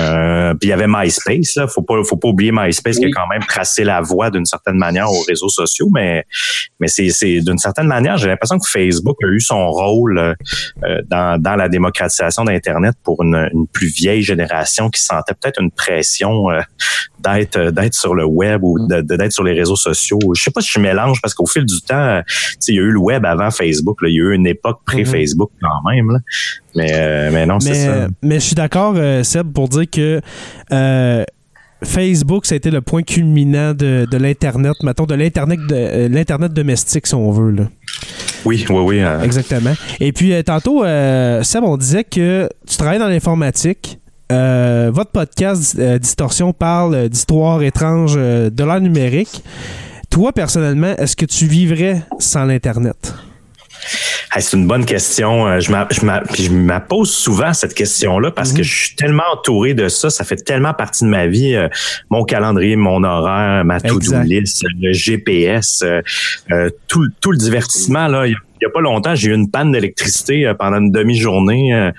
[0.00, 1.56] euh, puis il y avait MySpace.
[1.56, 4.44] Là, faut pas, faut pas oublier MySpace qui a quand même tracé la voie d'une
[4.44, 6.24] certaine manière aux réseaux sociaux, mais
[6.78, 10.34] mais c'est, c'est d'une certaine manière, j'ai l'impression que Facebook a eu son rôle euh,
[10.84, 15.60] euh, dans, dans la démocratisation d'Internet pour une, une plus vieille génération qui sentait peut-être
[15.60, 16.60] une pression euh,
[17.20, 20.18] d'être euh, d'être sur le web ou de- d'être sur les réseaux sociaux.
[20.36, 22.78] Je sais pas si je mélange parce qu'au fil du temps, tu sais, il y
[22.78, 24.02] a eu le web avant Facebook.
[24.02, 26.10] Là, il y a eu une époque pré-Facebook quand même.
[26.12, 26.18] Là.
[26.74, 28.08] Mais euh, mais non, c'est ça.
[28.22, 30.20] mais je suis d'accord, euh, Seb, pour dire que
[30.72, 31.24] euh,
[31.84, 36.08] Facebook, ça a été le point culminant de, de l'Internet, mettons, de l'Internet de, euh,
[36.08, 37.52] l'Internet domestique, si on veut.
[37.52, 37.64] Là.
[38.44, 39.00] Oui, oui, oui.
[39.00, 39.74] euh, Exactement.
[40.00, 40.82] Et puis, tantôt,
[41.42, 43.98] Seb, on disait que tu travailles dans l'informatique.
[44.30, 49.42] Euh, votre podcast euh, Distorsion parle euh, d'histoires étranges euh, de l'ère numérique.
[50.10, 53.14] Toi, personnellement, est-ce que tu vivrais sans l'Internet?
[54.34, 55.58] Hey, c'est une bonne question.
[55.60, 60.10] Je, je, me pose souvent cette question-là parce que je suis tellement entouré de ça.
[60.10, 61.54] Ça fait tellement partie de ma vie.
[61.54, 61.68] euh,
[62.10, 66.02] mon calendrier, mon horaire, ma to-do list, le GPS, euh,
[66.52, 68.08] euh, tout, le- tout le divertissement.
[68.08, 71.90] Là, il y a pas longtemps, j'ai eu une panne d'électricité pendant une demi-journée.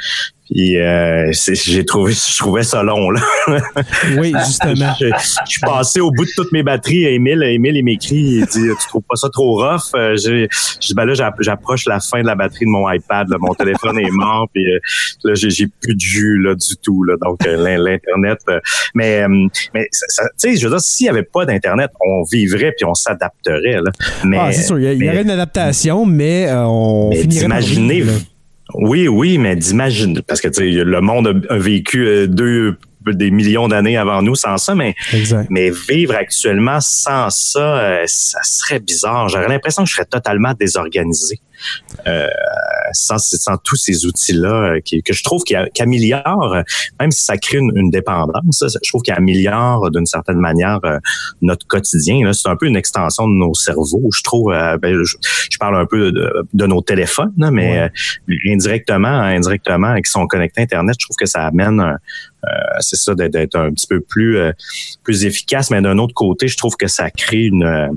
[0.50, 3.12] Puis euh, j'ai trouvé, je trouvais ça long.
[3.12, 3.22] Là.
[4.18, 4.94] Oui, justement.
[5.00, 5.06] je,
[5.46, 7.06] je suis passé au bout de toutes mes batteries.
[7.06, 9.94] Émile, Émile, il m'écrit, il dit, tu trouves pas ça trop rough?
[9.96, 10.48] Euh, je
[10.82, 13.30] dis, ben là, j'app- j'approche la fin de la batterie de mon iPad.
[13.30, 13.38] là.
[13.40, 14.80] mon téléphone est mort, puis euh,
[15.24, 17.04] là, j'ai, plus de jus là du tout.
[17.04, 17.16] Là.
[17.22, 18.40] Donc, euh, l'in- l'internet.
[18.96, 19.24] mais,
[19.74, 19.82] tu
[20.38, 23.82] sais, je veux dire, s'il y avait pas d'internet, on vivrait puis on s'adapterait.
[23.84, 23.92] Là.
[24.24, 28.14] Mais, ah, c'est sûr, il y, aurait une adaptation, mais on mais finirait là.
[28.74, 30.22] Oui, oui, mais d'imaginer.
[30.22, 32.78] Parce que le monde a, vécu euh, deux
[33.08, 35.48] des millions d'années avant nous sans ça, mais Exact.
[35.50, 39.30] mais vivre actuellement sans ça, euh, ça serait bizarre.
[39.30, 41.40] J'aurais l'impression que je serais totalement désorganisé.
[42.08, 42.28] Euh,
[42.94, 46.64] sans, sans tous ces outils-là euh, qui, que je trouve qu'il améliorent,
[47.00, 50.98] même si ça crée une, une dépendance, je trouve qu'il améliore d'une certaine manière euh,
[51.42, 52.32] notre quotidien.
[52.34, 54.10] C'est un peu une extension de nos cerveaux.
[54.16, 57.92] Je trouve, ben, je, parle un peu de, de nos téléphones, mais
[58.48, 61.98] indirectement, indirectement, avec son connecté Internet, je trouve que ça amène un,
[62.46, 64.54] euh, c'est ça d'être un petit peu plus euh,
[65.04, 67.90] plus efficace mais d'un autre côté je trouve que ça crée une euh,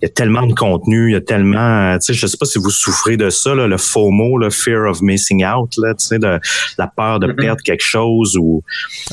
[0.00, 2.46] il y a tellement de contenu il y a tellement tu sais je sais pas
[2.46, 6.06] si vous souffrez de ça là, le FOMO le fear of missing out là tu
[6.06, 6.38] sais de
[6.78, 8.62] la peur de perdre quelque chose ou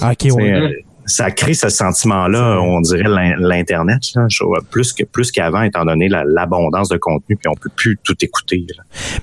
[0.01, 0.85] ah, OK ouais.
[1.05, 3.07] ça crée ce sentiment-là, on dirait
[3.39, 4.01] l'internet,
[4.69, 8.65] plus que plus qu'avant, étant donné l'abondance de contenu, puis on peut plus tout écouter.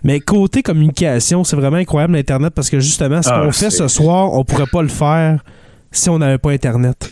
[0.02, 3.86] Mais côté communication, c'est vraiment incroyable l'internet parce que justement, ce ah, qu'on fait ce
[3.88, 5.44] soir, on pourrait pas le faire
[5.94, 7.10] si on n'avait pas Internet.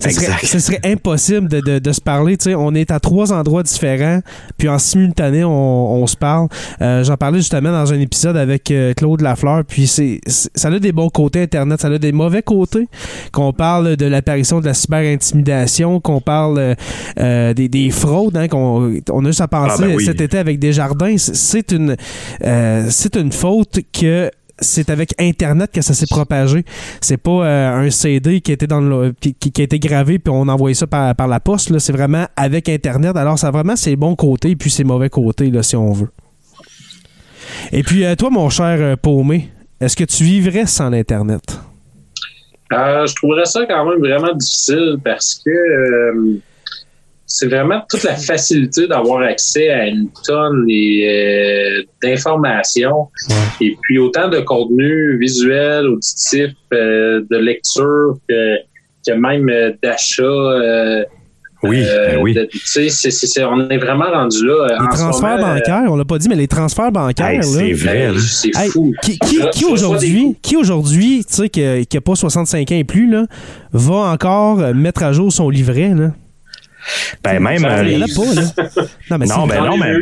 [0.00, 2.36] Ce serait, ce serait, impossible de, de, se parler.
[2.36, 4.20] Tu sais, on est à trois endroits différents,
[4.58, 6.48] puis en simultané, on, on se parle.
[6.80, 10.78] Euh, J'en parlais justement dans un épisode avec euh, Claude Lafleur, puis c'est ça a
[10.78, 12.88] des bons côtés Internet, ça a des mauvais côtés.
[13.32, 16.74] Qu'on parle de l'apparition de la cyber-intimidation, qu'on parle
[17.18, 20.38] euh, des, des, fraudes, hein, qu'on on a juste à penser ah, ben cet été
[20.38, 21.16] avec Desjardins.
[21.18, 21.96] C'est une,
[22.44, 24.30] euh, c'est une faute que
[24.62, 26.64] c'est avec Internet que ça s'est propagé.
[27.00, 30.48] C'est pas euh, un CD qui était dans le, qui, a été gravé puis on
[30.48, 31.76] envoyait ça par, par la poste.
[31.78, 33.16] C'est vraiment avec Internet.
[33.16, 36.10] Alors, ça a vraiment ses bons côtés puis ses mauvais côtés, là, si on veut.
[37.72, 41.42] Et puis, euh, toi, mon cher euh, Paumé, est-ce que tu vivrais sans Internet?
[42.70, 46.40] je trouverais ça quand même vraiment difficile parce que
[47.34, 53.08] c'est vraiment toute la facilité d'avoir accès à une tonne euh, d'informations
[53.58, 58.56] et puis autant de contenu visuel, auditif, euh, de lecture que,
[59.06, 61.06] que même euh, d'achat.
[61.62, 61.82] oui,
[62.20, 62.36] oui.
[62.36, 64.66] on est vraiment rendu là.
[64.82, 67.42] Les transferts bancaires, on l'a pas dit, mais les transferts bancaires.
[67.42, 68.10] c'est vrai.
[68.18, 68.92] C'est fou.
[69.02, 69.18] Qui,
[69.54, 73.24] qui, aujourd'hui, qui aujourd'hui, tu sais, qui n'a pas 65 ans et plus, là,
[73.72, 76.10] va encore mettre à jour son livret, là?
[77.22, 77.64] Ben même.
[77.64, 77.82] Euh,
[79.10, 79.92] non, mais non, ben non, mais,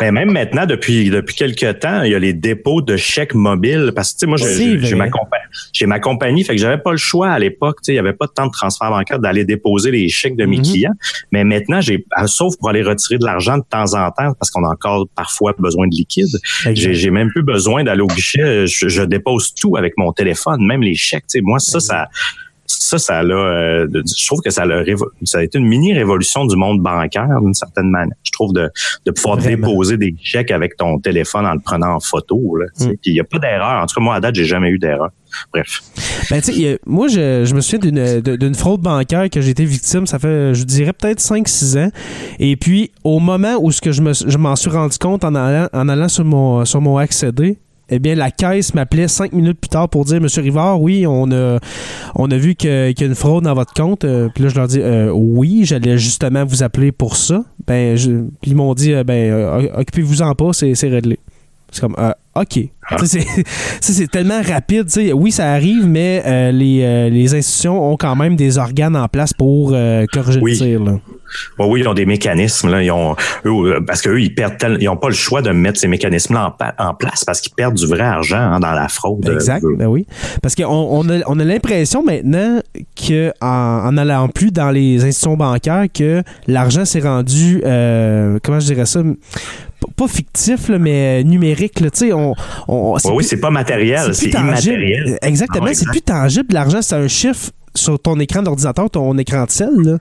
[0.00, 3.92] ben même maintenant, depuis depuis quelques temps, il y a les dépôts de chèques mobiles.
[3.94, 6.96] Parce que tu sais, moi, j'ai ma compagnie, ma compagnie, fait que j'avais pas le
[6.96, 7.78] choix à l'époque.
[7.82, 10.36] Tu sais, il y avait pas de temps de transfert bancaire d'aller déposer les chèques
[10.36, 10.72] de mes mm-hmm.
[10.72, 10.94] clients.
[11.32, 14.50] Mais maintenant, j'ai, ah, sauf pour aller retirer de l'argent de temps en temps, parce
[14.50, 16.28] qu'on a encore parfois besoin de liquide.
[16.72, 18.66] J'ai même plus besoin d'aller au guichet.
[18.66, 21.26] Je, dépose tout avec mon téléphone, même les chèques.
[21.28, 22.08] Tu sais, moi, ça, ça
[22.66, 24.84] ça, ça a, euh, je trouve que ça a,
[25.24, 28.16] ça a été une mini révolution du monde bancaire d'une certaine manière.
[28.22, 28.70] Je trouve de,
[29.04, 32.56] de pouvoir déposer des chèques avec ton téléphone en le prenant en photo.
[32.56, 32.92] Là, mm.
[33.04, 33.82] il n'y a pas d'erreur.
[33.82, 35.10] En tout cas, moi, à date, j'ai jamais eu d'erreur.
[35.52, 35.80] Bref.
[36.30, 36.40] Ben,
[36.86, 40.54] moi, je, je, me souviens d'une, d'une fraude bancaire que j'ai été victime, ça fait,
[40.54, 41.90] je dirais, peut-être 5-6 ans.
[42.38, 45.34] Et puis, au moment où ce que je, me, je m'en suis rendu compte en
[45.34, 47.58] allant, en allant sur mon, sur mon accédé,
[47.94, 51.30] eh bien, la caisse m'appelait cinq minutes plus tard pour dire Monsieur Rivard, oui, on
[51.30, 51.58] a,
[52.14, 54.04] on a vu qu'il y a une fraude dans votre compte.
[54.04, 57.44] Euh, puis là, je leur dis euh, Oui, j'allais justement vous appeler pour ça.
[57.66, 57.96] Ben,
[58.42, 61.18] ils m'ont dit euh, Ben, occupez-vous-en pas, c'est réglé.
[61.70, 61.96] C'est comme
[62.34, 62.60] OK.
[62.90, 62.96] Ah.
[63.80, 64.88] C'est tellement rapide.
[65.14, 69.70] Oui, ça arrive, mais les, les, institutions ont quand même des organes en place pour
[70.12, 70.84] corriger le tir.
[70.84, 70.98] Là
[71.58, 72.70] oui, ils ont des mécanismes.
[72.70, 72.82] Là.
[72.82, 75.88] Ils ont, eux, parce qu'eux, ils perdent ils n'ont pas le choix de mettre ces
[75.88, 79.28] mécanismes-là en, place parce qu'ils perdent du vrai argent hein, dans la fraude.
[79.28, 80.06] Exact, ben oui.
[80.42, 82.60] Parce qu'on on a, on a l'impression maintenant
[82.96, 88.66] qu'en en allant plus dans les institutions bancaires, que l'argent s'est rendu, euh, comment je
[88.66, 89.02] dirais ça,
[89.96, 91.80] pas fictif, mais numérique.
[91.80, 92.34] Là, on,
[92.68, 95.18] on, oui, c'est pas matériel, c'est immatériel.
[95.22, 96.54] Exactement, ah c'est plus tangible.
[96.54, 99.74] L'argent, c'est un chiffre sur ton écran d'ordinateur, ton écran de sel.
[99.84, 99.98] Là.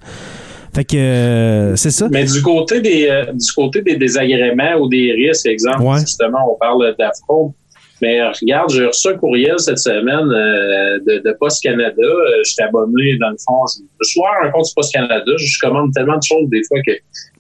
[0.76, 2.08] Fait que euh, c'est ça.
[2.12, 6.58] Mais du côté des euh, du côté des désagréments ou des risques, exemple, justement, on
[6.58, 7.54] parle d'afro.
[8.02, 12.02] Mais regarde, j'ai reçu un courriel cette semaine euh, de, de Post Canada.
[12.44, 13.64] Je suis abonné, dans le fond.
[14.02, 15.32] Je suis un compte Post Canada.
[15.38, 16.92] Je commande tellement de choses des fois que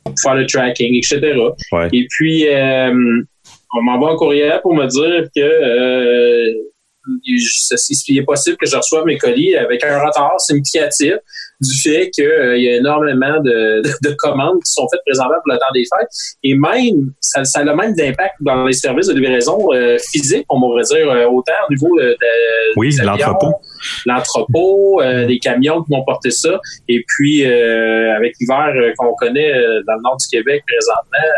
[0.03, 1.19] pour faire le tracking, etc.
[1.91, 2.45] Et puis,
[3.75, 6.73] on m'envoie un courriel pour me dire que
[7.25, 11.15] il est possible que je reçoive mes colis avec un retard significatif
[11.63, 13.81] du fait qu'il euh, y a énormément de,
[14.17, 16.09] commandes qui sont faites présentement pour le temps des fêtes.
[16.43, 20.59] Et même, ça, ça a même d'impact dans les services de livraison euh, physique, on
[20.59, 22.17] pourrait dire, euh, autant au niveau de,
[22.75, 23.53] oui, l'entrepôt.
[24.05, 26.59] L'entrepôt, des camions qui vont porter ça.
[26.87, 29.53] Et puis, avec l'hiver qu'on connaît
[29.87, 31.29] dans le nord du Québec présentement,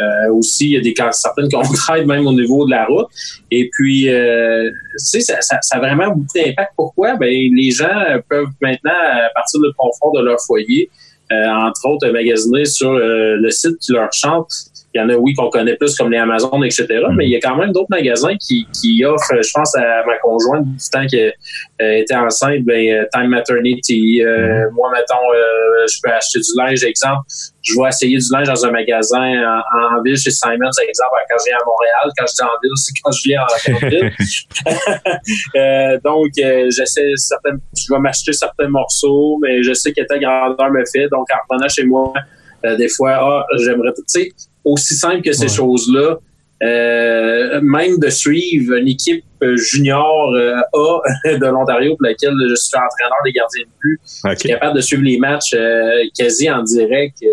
[0.00, 3.06] euh, aussi, il y a des certaines contraintes même au niveau de la route.
[3.50, 6.72] Et puis, euh, tu sais, ça, ça, ça, a vraiment beaucoup d'impact.
[6.76, 7.16] Pourquoi?
[7.16, 7.92] Ben, les gens
[8.28, 10.90] peuvent maintenant, à partir du confort de leur foyer,
[11.30, 14.50] euh, entre autres, magasiner sur le site qui leur chante
[14.94, 16.86] Il y en a, oui, qu'on connaît plus comme les Amazon, etc.
[16.88, 17.14] Mm-hmm.
[17.16, 20.18] Mais il y a quand même d'autres magasins qui, qui offrent, je pense à ma
[20.18, 21.32] conjointe du temps qu'elle
[21.80, 24.22] euh, était enceinte, ben, euh, Time Maternity.
[24.22, 27.22] Euh, Moi, mettons, euh, je peux acheter du linge, exemple.
[27.62, 31.36] Je vais essayer du linge dans un magasin en, en ville chez Simons, exemple, quand
[31.38, 32.12] je viens à Montréal.
[32.18, 34.12] Quand je dis en ville, c'est quand je viens en, en ville.
[35.56, 40.20] Euh, donc, euh, j'essaie certaines, je vais m'acheter certains morceaux, mais je sais que telle
[40.20, 41.08] grandeur me fait.
[41.08, 42.12] Donc, en revenant chez moi,
[42.64, 44.28] euh, des fois, ah, j'aimerais, tu sais,
[44.64, 46.18] aussi simple que ces choses-là,
[46.62, 51.00] euh, même de suivre une équipe euh, junior euh, A
[51.38, 54.36] de l'Ontario pour laquelle je suis entraîneur des gardiens de but, OK.
[54.36, 57.26] qui est capable de suivre les matchs euh, quasi en direct, euh,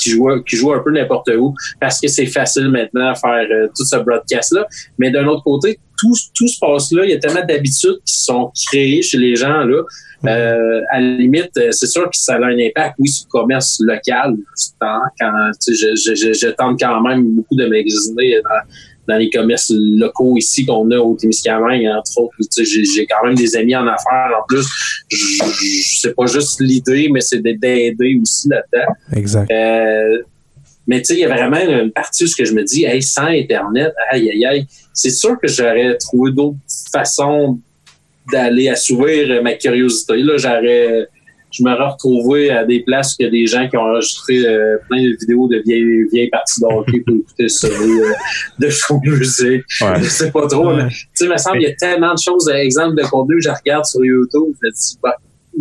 [0.00, 3.46] qui joue qui joue un peu n'importe où, parce que c'est facile maintenant à faire
[3.50, 4.66] euh, tout ce broadcast-là.
[4.98, 7.04] Mais d'un autre côté, tout, tout se passe là.
[7.04, 9.82] Il y a tellement d'habitudes qui sont créées chez les gens là.
[10.26, 13.30] Euh, à la limite, euh, c'est sûr que ça a un impact, oui, sur le
[13.30, 14.36] commerce local.
[14.78, 15.00] Quand,
[15.66, 18.60] je, je, je, je tente quand même beaucoup de magasiner dans,
[19.10, 22.34] dans les commerces locaux ici qu'on a au Témiscamingue, entre autres.
[22.62, 24.30] J'ai quand même des amis en affaires.
[24.38, 24.66] En plus,
[26.00, 28.92] c'est pas juste l'idée, mais c'est d'aider aussi là-dedans.
[29.14, 29.50] Exact.
[29.50, 30.22] Euh,
[30.86, 32.84] mais tu sais, il y a vraiment une partie où ce que je me dis,
[32.84, 36.56] hey, sans Internet, aïe, aïe, aïe, c'est sûr que j'aurais trouvé d'autres
[36.92, 37.58] façons
[38.32, 40.16] d'aller assouvir ma curiosité.
[40.18, 41.06] Là, j'aurais,
[41.52, 44.38] je m'aurais retrouvé à des places où il y a des gens qui ont enregistré
[44.46, 48.12] euh, plein de vidéos de vieilles, vieilles parties de hockey pour écouter ça, euh,
[48.58, 49.62] de show musique.
[49.80, 49.94] Ouais.
[50.02, 50.76] Je sais pas trop.
[50.76, 53.42] Tu sais, il me semble qu'il y a tellement de choses, exemple de contenu que
[53.44, 54.54] je regarde sur YouTube.
[54.62, 55.14] Je me dis, bah,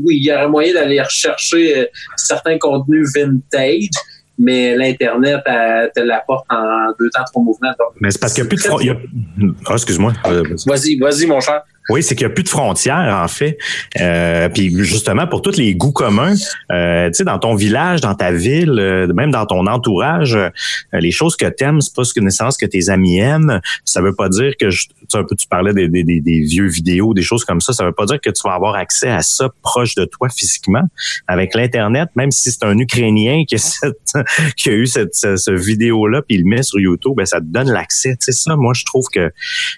[0.04, 1.86] oui, il y aurait moyen d'aller rechercher euh,
[2.16, 3.90] certains contenus vintage,
[4.38, 7.72] mais l'Internet elle te l'apporte en deux temps, trois mouvements.
[7.80, 10.14] Donc, Mais c'est parce qu'il n'y a plus de a- Ah, excuse-moi.
[10.28, 11.62] Euh, Vas-y, vas-y, mon cher.
[11.90, 13.58] Oui, c'est qu'il n'y a plus de frontières, en fait.
[14.00, 16.36] Euh, puis justement, pour tous les goûts communs,
[16.72, 20.50] euh, tu sais, dans ton village, dans ta ville, euh, même dans ton entourage, euh,
[20.94, 23.60] les choses que tu aimes, c'est pas ce que tes amis aiment.
[23.86, 24.88] Ça veut pas dire que, je-
[25.18, 27.74] un peu, tu parlais des, des, des, des vieux vidéos, des choses comme ça.
[27.74, 30.84] Ça veut pas dire que tu vas avoir accès à ça proche de toi physiquement.
[31.28, 34.14] Avec l'Internet, même si c'est un Ukrainien qui a, cette-
[34.58, 37.40] qui a eu cette, ce, ce vidéo-là, puis il le met sur YouTube, ben, ça
[37.40, 38.12] te donne l'accès.
[38.12, 39.32] Tu sais, ça, moi, je trouve que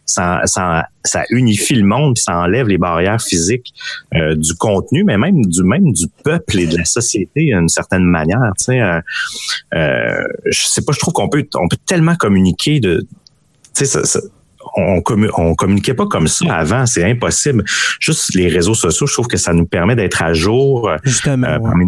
[0.06, 3.74] ça, ça, ça unifie le monde, puis ça enlève les barrières physiques
[4.16, 8.04] euh, du contenu, mais même du même du peuple et de la société d'une certaine
[8.04, 8.40] manière.
[8.58, 9.00] Tu sais, euh,
[9.76, 13.08] euh, je sais pas, je trouve qu'on peut, on peut tellement communiquer de, tu
[13.74, 14.20] sais, ça, ça-
[14.76, 17.64] on, commu- on communiquait pas comme ça avant, c'est impossible.
[18.00, 20.90] Juste les réseaux sociaux, je trouve que ça nous permet d'être à jour.
[20.90, 21.48] euh, Justement.
[21.48, 21.86] euh, ouais.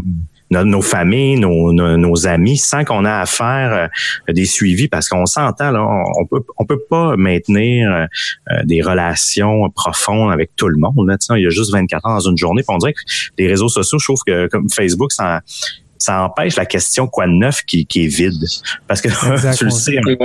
[0.52, 3.90] nos, nos familles, nos, nos, nos amis, sans qu'on ait à faire
[4.30, 8.06] euh, des suivis, parce qu'on s'entend là, on, on peut on peut pas maintenir euh,
[8.66, 11.08] des relations profondes avec tout le monde.
[11.08, 12.62] Là, Tu sais, il y a juste 24 heures dans une journée.
[12.62, 13.00] Puis on dirait que
[13.38, 15.42] les réseaux sociaux, je trouve que comme Facebook, ça
[15.98, 18.34] ça empêche la question quoi de neuf qui, qui est vide.
[18.90, 19.08] Parce que
[19.58, 20.18] tu le sais, Oui,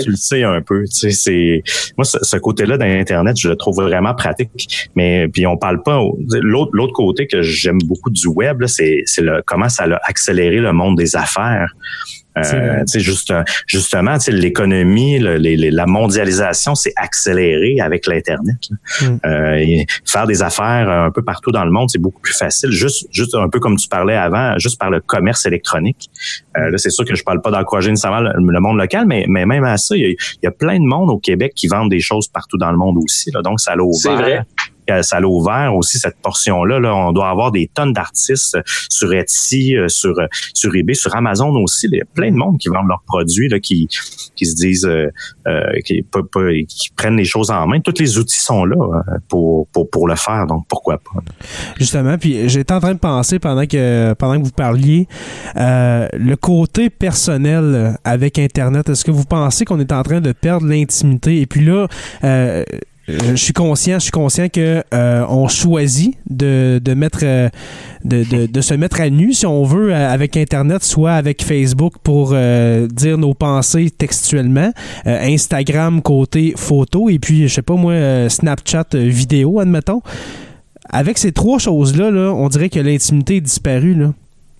[0.00, 0.84] tu le sais un peu.
[0.84, 1.62] Tu sais, c'est
[1.96, 4.88] moi ce, ce côté-là d'Internet, je le trouve vraiment pratique.
[4.94, 9.02] Mais puis on parle pas au- l'autre l'autre côté que j'aime beaucoup du web, c'est
[9.06, 11.72] c'est le comment ça a accéléré le monde des affaires.
[12.44, 13.32] Euh, tu sais, juste,
[13.66, 18.56] justement, tu sais, l'économie, le- la mondialisation s'est accélérée avec l'Internet.
[18.70, 18.76] là.
[19.08, 19.20] Mm.
[19.26, 22.70] Euh, et faire des affaires un peu partout dans le monde, c'est beaucoup plus facile.
[22.70, 26.08] Juste, juste un peu comme tu parlais avant, juste par le commerce électronique.
[26.56, 29.24] Euh, là, c'est sûr que je parle pas d'encourager nécessairement le, le monde local, mais,
[29.28, 31.52] mais même à ça, il y, a, il y a plein de monde au Québec
[31.54, 33.30] qui vendent des choses partout dans le monde aussi.
[33.32, 34.20] Là, donc, ça l'a C'est ouvert.
[34.20, 34.42] vrai.
[35.02, 36.80] Ça l'a ouvert aussi cette portion-là.
[36.80, 40.94] Là, on doit avoir des tonnes d'artistes euh, sur Etsy, euh, sur euh, sur eBay,
[40.94, 41.88] sur Amazon aussi.
[41.90, 43.88] Il y a plein de monde qui vendent leurs produits, qui
[44.36, 45.10] qui se disent, euh,
[45.84, 46.04] qui,
[46.96, 47.80] prennent les choses en main.
[47.80, 48.76] Tous les outils sont là
[49.28, 50.46] pour pour pour le faire.
[50.46, 51.20] Donc pourquoi pas
[51.78, 55.06] Justement, puis j'étais en train de penser pendant que pendant que vous parliez,
[55.56, 58.88] le côté personnel avec Internet.
[58.88, 61.40] Est-ce que vous pensez qu'on est en train de perdre l'intimité?
[61.40, 61.86] Et puis là.
[63.08, 67.48] Euh, je suis conscient, je suis conscient que euh, on choisit de, de mettre euh,
[68.04, 71.94] de, de, de se mettre à nu si on veut avec internet soit avec Facebook
[72.02, 74.72] pour euh, dire nos pensées textuellement,
[75.06, 80.02] Instagram côté photo et puis je sais pas moi Snapchat vidéo admettons
[80.90, 83.92] avec ces trois choses-là, là, on dirait que l'intimité est disparue.
[83.92, 84.14] Là.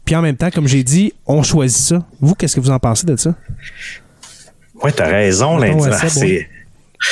[0.05, 2.05] Puis en même temps, comme j'ai dit, on choisit ça.
[2.21, 3.35] Vous, qu'est-ce que vous en pensez de ça?
[4.83, 5.59] Ouais, t'as raison.
[5.59, 6.23] Mettons, l'inti- WhatsApp,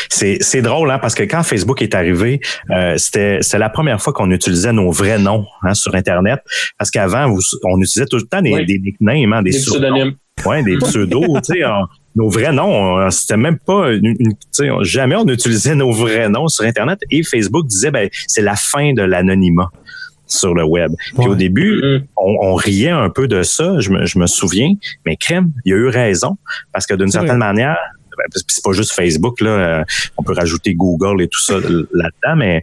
[0.08, 4.12] c'est drôle hein, parce que quand Facebook est arrivé, euh, c'était c'était la première fois
[4.12, 6.40] qu'on utilisait nos vrais noms hein, sur Internet.
[6.78, 7.34] Parce qu'avant,
[7.64, 8.66] on utilisait tout le temps des, Oui.
[8.66, 10.14] des nicknames, hein, des, pseudonymes.
[10.44, 14.14] Ouais, des pseudos, tu sais, on- nos vrais noms, on- c'était même pas une,
[14.82, 18.92] jamais on utilisait nos vrais noms sur Internet et Facebook disait ben c'est la fin
[18.94, 19.70] de l'anonymat.
[20.28, 20.90] sur le web.
[21.14, 21.26] Puis Ouais.
[21.28, 22.04] au début, Mhm.
[22.16, 24.72] on, on riait un peu de ça, je me, je me souviens,
[25.04, 26.36] mais Crème, il a eu raison,
[26.72, 27.46] parce que d'une C'est certaine vrai.
[27.52, 27.76] manière,
[28.46, 29.84] c'est pas juste Facebook, là, euh,
[30.16, 32.62] on peut rajouter Google et tout ça là-dedans, mais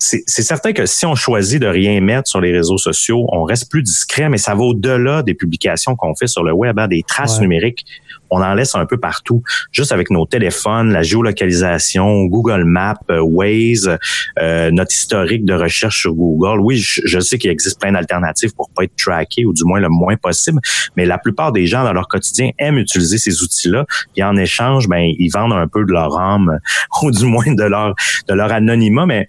[0.00, 3.42] c'est c'est certain que si on choisit de rien mettre sur les réseaux sociaux, on
[3.44, 6.86] reste plus discret, mais ça va au-delà des publications qu'on fait sur le web, hein,
[6.88, 7.42] des traces Ouais.
[7.42, 7.84] numériques.
[8.30, 13.20] On en laisse un peu partout, juste avec nos téléphones, la géolocalisation, Google Maps, euh,
[13.20, 13.98] Waze,
[14.38, 16.60] euh, notre historique de recherche sur Google.
[16.60, 19.80] Oui, je, je sais qu'il existe plein d'alternatives pour pas être traqué ou du moins
[19.80, 20.60] le moins possible,
[20.96, 23.86] mais la plupart des gens dans leur quotidien aiment utiliser ces outils-là.
[24.14, 26.58] Puis en échange, ben ils vendent un peu de leur âme
[27.02, 27.94] ou du moins de leur
[28.28, 29.06] de leur anonymat.
[29.06, 29.28] Mais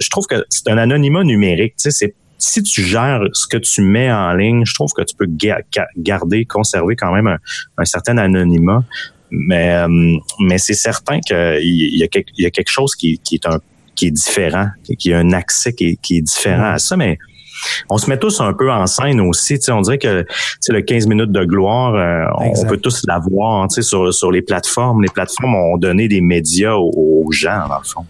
[0.00, 1.74] je trouve que c'est un anonymat numérique.
[1.76, 5.02] Tu sais, c'est si tu gères ce que tu mets en ligne, je trouve que
[5.02, 7.38] tu peux ga- ga- garder, conserver quand même un,
[7.76, 8.84] un certain anonymat.
[9.30, 11.36] Mais, euh, mais c'est certain qu'il
[11.96, 13.60] y, a quelque- il y a quelque chose qui, qui est un
[13.94, 17.18] qui est différent, qui a un accès qui est, qui est différent à ça, mais
[17.90, 19.58] on se met tous un peu en scène aussi.
[19.58, 20.26] Tu sais, on dirait que tu
[20.60, 24.30] sais, le 15 minutes de gloire, euh, on peut tous l'avoir tu sais, sur, sur
[24.30, 25.02] les plateformes.
[25.02, 28.06] Les plateformes ont donné des médias aux, aux gens, dans le fond.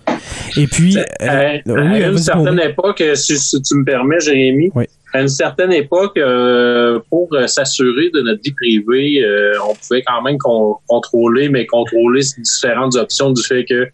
[0.57, 4.71] Et puis, Euh, euh, à oui, une certaine époque, si, si tu me permets, Jérémy,
[4.75, 4.85] Oui.
[5.15, 10.21] À une certaine époque, euh, pour s'assurer de notre vie privée, euh, on pouvait quand
[10.23, 13.89] même con- contrôler, mais contrôler différentes options du fait que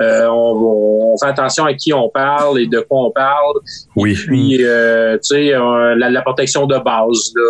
[0.00, 3.56] euh, on, on fait attention à qui on parle et de quoi on parle.
[3.96, 4.14] Oui.
[4.14, 7.42] Puis, euh, tu sais, euh, la, la protection de base, là,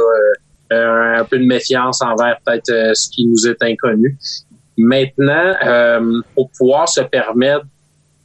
[0.73, 4.17] euh, un peu de méfiance envers peut-être ce qui nous est inconnu.
[4.79, 7.67] Maintenant, euh, pour pouvoir se permettre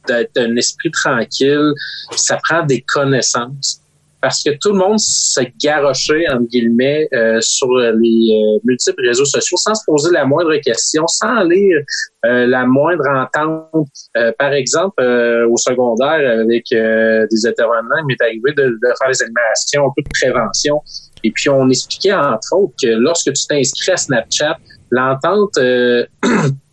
[0.08, 1.72] d'être un esprit tranquille,
[2.12, 3.82] ça prend des connaissances.
[4.20, 7.90] Parce que tout le monde se garochait, entre guillemets, euh, sur les
[8.32, 11.78] euh, multiples réseaux sociaux sans se poser la moindre question, sans lire
[12.24, 13.88] euh, la moindre entente.
[14.16, 18.94] Euh, par exemple, euh, au secondaire, avec euh, des intervenants, il m'est arrivé de, de
[18.98, 20.80] faire des animations, un peu de prévention.
[21.22, 24.56] Et puis, on expliquait, entre autres, que lorsque tu t'inscris à Snapchat,
[24.90, 25.58] l'entente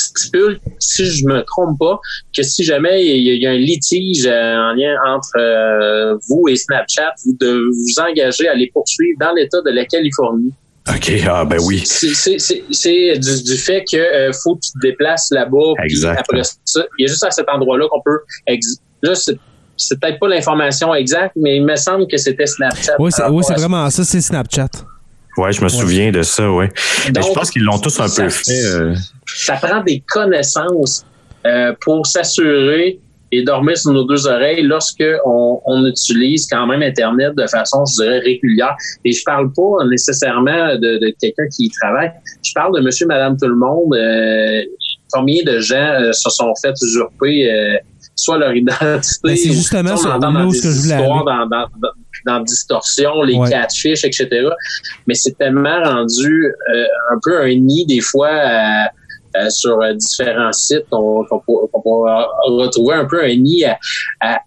[0.00, 1.98] stipule, si je me trompe pas,
[2.36, 5.30] que si jamais il y a, il y a un litige euh, en lien entre
[5.38, 9.84] euh, vous et Snapchat, vous de vous engager à les poursuivre dans l'État de la
[9.84, 10.52] Californie.
[10.88, 11.82] OK, ah ben oui.
[11.84, 15.74] C'est- du, du fait que euh, faut que tu te déplaces là-bas.
[16.16, 18.18] Après ça, il y a juste à cet endroit-là qu'on peut.
[19.02, 22.96] Là, c'est peut-être pas l'information exacte, mais il me semble que c'était Snapchat.
[22.98, 24.68] Oui, c'est oui, vraiment ça, c'est Snapchat.
[25.36, 26.68] Ouais, je me souviens de ça, ouais.
[27.14, 28.64] Mais je pense qu'ils l'ont tous un ça- peu fait.
[28.64, 28.94] euh,
[29.36, 31.04] ça prend des connaissances
[31.46, 32.98] euh, pour s'assurer
[33.32, 37.84] et dormir sur nos deux oreilles lorsque on, on utilise quand même Internet de façon,
[37.86, 38.74] je dirais, régulière.
[39.04, 42.10] Et je parle pas nécessairement de, de quelqu'un qui y travaille.
[42.44, 43.94] Je parle de monsieur, madame, tout le monde.
[43.94, 44.62] Euh,
[45.12, 47.76] combien de gens euh, se sont fait usurper euh,
[48.16, 51.46] soit leur identité Ben, c'est justement ça, dans des ce que je voulais histoires, dans,
[51.46, 51.90] dans, dans,
[52.26, 53.48] dans Distorsion, les Ouais.
[53.48, 54.28] catfish, etc.
[55.06, 58.28] Mais c'est tellement rendu euh, un peu un nid des fois
[59.34, 63.78] à- sur euh, différents sites qu'on qu'on peut retrouver un peu un nid à-
[64.20, 64.38] à-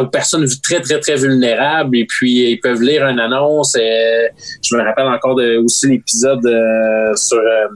[0.00, 3.76] aux personnes très, très, très vulnérables et puis ils peuvent lire une annonce.
[3.76, 4.28] Et,
[4.62, 7.68] je me rappelle encore de, aussi l'épisode euh, sur, euh,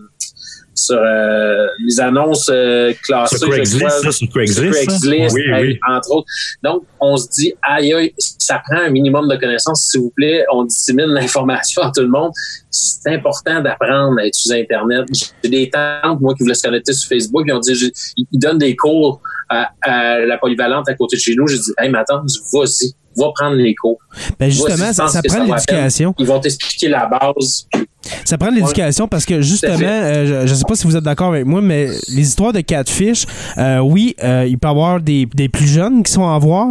[0.76, 3.38] sur euh, les annonces euh, classées.
[3.38, 4.84] Sur je Craigslist, crois, ça, sur Craigslist, ça?
[4.84, 5.78] Craigslist, Oui, oui.
[5.88, 6.28] entre autres.
[6.62, 10.44] Donc, on se dit, aïe, aïe, ça prend un minimum de connaissances, s'il vous plaît.
[10.52, 12.30] On dissémine l'information à tout le monde.
[12.70, 15.06] C'est important d'apprendre à utiliser Internet.
[15.42, 17.92] J'ai des tantes, moi, qui voulaient se connecter sur Facebook, ils ont dit,
[18.30, 21.46] ils donnent des cours à, à la polyvalente à côté de chez nous.
[21.46, 23.98] J'ai dit, hey, ma tante, vas-y, va prendre les cours.
[24.38, 26.14] Ben justement, ça, prend l'éducation.
[26.18, 27.66] Ils vont t'expliquer la base.
[28.24, 31.04] Ça prend de l'éducation parce que justement, euh, je, je sais pas si vous êtes
[31.04, 33.26] d'accord avec moi, mais les histoires de catfish,
[33.58, 36.68] euh, oui, euh, il peut y avoir des, des plus jeunes qui sont à voir,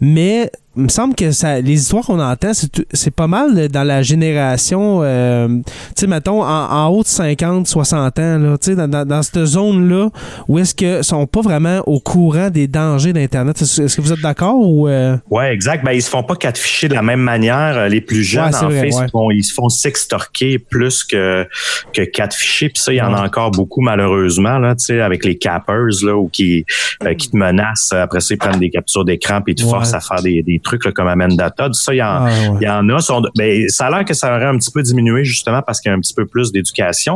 [0.00, 3.68] mais il me semble que ça, les histoires qu'on entend, c'est tout- c'est pas mal
[3.68, 8.58] dans la génération, euh, tu sais, mettons, en, en haut de 50, 60 ans, là,
[8.58, 10.08] tu sais, dans, dans, dans cette zone-là,
[10.48, 13.62] où est-ce que sont pas vraiment au courant des dangers d'Internet.
[13.62, 14.88] Est-ce que vous êtes d'accord ou...
[14.88, 15.84] euh, Ouais, exact.
[15.84, 17.76] Ben, ils se font pas catficher de la même manière.
[17.78, 20.58] Euh, Les plus jeunes, Ouais, en vrai, fait, ils se font- ils se font sextorquer
[20.74, 21.46] plus que,
[21.92, 22.68] que catficher.
[22.68, 26.02] Puis ça, il y en a encore beaucoup, malheureusement, là, tu sais, avec les cappers,
[26.02, 26.64] là, ou qui,
[27.04, 27.92] euh, qui te menacent.
[27.92, 29.70] Après ça, ils prennent des captures d'écran puis ils te Ouais.
[29.70, 31.74] forcent à faire des, des trucs, là, comme Amanda Todd.
[31.74, 32.58] Ça, il y en, ah, ouais.
[32.60, 32.98] il y en a.
[32.98, 35.90] Sont, ben, ça a l'air que ça aurait un petit peu diminué justement parce qu'il
[35.90, 37.14] y a un petit peu plus d'éducation.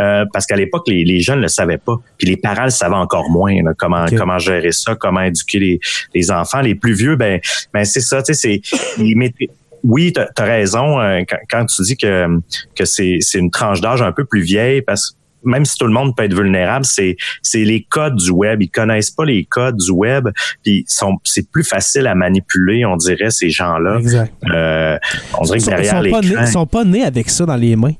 [0.00, 1.96] Euh, parce qu'à l'époque, les, les jeunes ne le savaient pas.
[2.16, 5.80] Puis les parents le savaient encore moins, là, comment, comment gérer ça, comment éduquer les,
[6.14, 6.60] les enfants.
[6.60, 7.40] Les plus vieux, ben,
[7.74, 8.78] ben c'est ça, tu sais, c'est.
[9.82, 12.26] Oui, tu as raison euh, quand, quand tu dis que,
[12.74, 15.92] que c'est c'est une tranche d'âge un peu plus vieille parce même si tout le
[15.92, 18.62] monde peut être vulnérable, c'est c'est les codes du web.
[18.62, 20.28] Ils connaissent pas les codes du web,
[20.62, 23.98] puis sont c'est plus facile à manipuler, on dirait ces gens-là.
[23.98, 24.32] Exact.
[24.50, 24.98] Euh,
[25.38, 27.30] on dirait que Ils sont, derrière sont les pas nés, ils sont pas nés avec
[27.30, 27.94] ça dans les mains.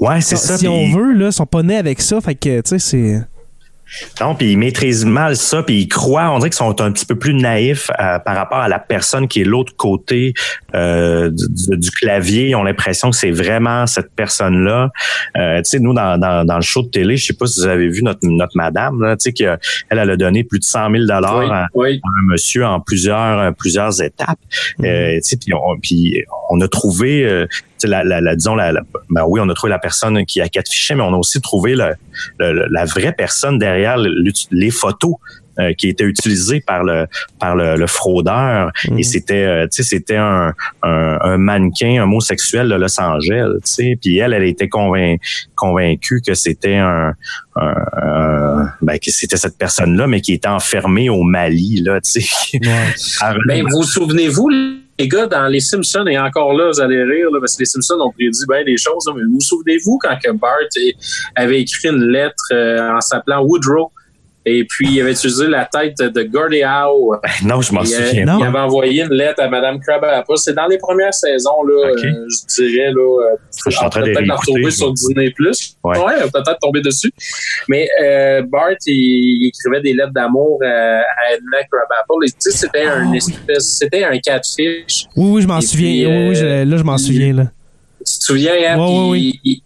[0.00, 0.58] ouais, c'est ça.
[0.58, 2.20] si on veut, là, ils sont pas nés avec ça.
[2.20, 3.20] Fait que, tu sais, c'est.
[4.20, 7.06] Non, puis ils maîtrisent mal ça, puis ils croient, on dirait qu'ils sont un petit
[7.06, 10.34] peu plus naïfs euh, par rapport à la personne qui est l'autre côté
[10.74, 12.48] euh, du, du- clavier.
[12.48, 14.90] Ils ont l'impression que c'est vraiment cette personne-là.
[15.36, 17.60] Euh, tu sais, nous, dans, dans, dans le show de télé, je sais pas si
[17.60, 19.58] vous avez vu notre, notre madame, là, tu sais, qu'elle
[19.90, 24.02] elle a donné plus de 100 000 dollars Oui, à, un monsieur en plusieurs plusieurs
[24.02, 24.38] étapes.
[24.82, 27.46] Euh, tu sais, puis on, puis on a trouvé, euh,
[27.86, 30.48] la, la, la- disons, la, la- ben oui, on a trouvé la personne qui a
[30.48, 31.94] quatre fichiers, mais on a aussi trouvé le,
[32.38, 33.96] le- la vraie personne derrière
[34.50, 35.14] les photos.
[35.60, 37.06] euh, qui étaient utilisées par le
[37.38, 38.98] par le, le fraudeur Mhm.
[38.98, 43.70] et c'était euh, tu sais c'était un, un, un mannequin homosexuel de Los Angeles tu
[43.70, 45.14] sais puis elle elle était convain-
[45.54, 47.12] convaincue que c'était un,
[47.54, 52.00] un- un- ben, que c'était cette personne là mais qui était enfermée au Mali là
[52.00, 52.58] tu sais
[53.20, 54.50] Par- Ben, vous souvenez-vous,
[54.98, 57.66] les gars, dans Les Simpsons, et encore là, vous allez rire, là, parce que les
[57.66, 60.58] Simpsons ont prédit bien des choses, là, mais vous souvenez-vous quand que Bart
[61.34, 63.90] avait écrit une lettre euh, en s'appelant Woodrow,
[64.46, 67.18] et puis il avait utilisé la tête de Gordie Howe.
[67.44, 68.38] non je m'en Il, euh, souviens Non.
[68.40, 70.36] il avait envoyé une lettre à Mme Crabapple.
[70.36, 72.90] C'est dans les premières saisons, là, euh, je dirais.
[72.92, 73.36] Là, euh,
[73.66, 75.30] Je suis en train de peut-être la retrouver sur Disney+.
[75.30, 75.76] Plus.
[75.82, 75.94] Ouais.
[76.32, 77.12] peut-être tomber dessus.
[77.68, 82.26] Mais euh, Bart, il, il écrivait des lettres d'amour à, à Edna Crabapple.
[82.26, 83.18] Et, tu sais, c'était Ah, un oui.
[83.58, 85.06] c'était un catfish.
[85.16, 85.88] Oui, oui, je m'en souviens.
[85.90, 87.32] puis, oui, oui, je- euh, là, je m'en souviens.
[87.32, 87.44] Là.
[87.98, 88.78] Tu te souviens, hein?
[88.78, 89.40] Ouais, puis ouais, oui.
[89.44, 89.62] il,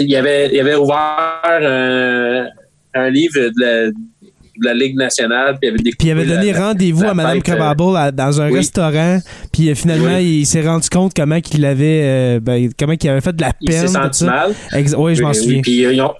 [0.00, 2.46] il avait, il avait ouvert un,
[2.94, 6.52] un livre de la, de la Ligue nationale, puis il avait Puis il avait donné
[6.52, 8.56] rendez-vous à Mme euh, Crabable dans un oui.
[8.58, 9.20] restaurant.
[9.52, 10.40] Puis euh, finalement, Oui.
[10.40, 13.52] il s'est rendu compte comment qu'il avait, euh, ben, comment qu'il avait fait de la
[13.60, 13.88] il s'est peine.
[13.88, 14.52] senti mal.
[14.72, 15.54] Ex- oui, je m'en Oui, souviens.
[15.56, 16.12] oui, puis ils ont,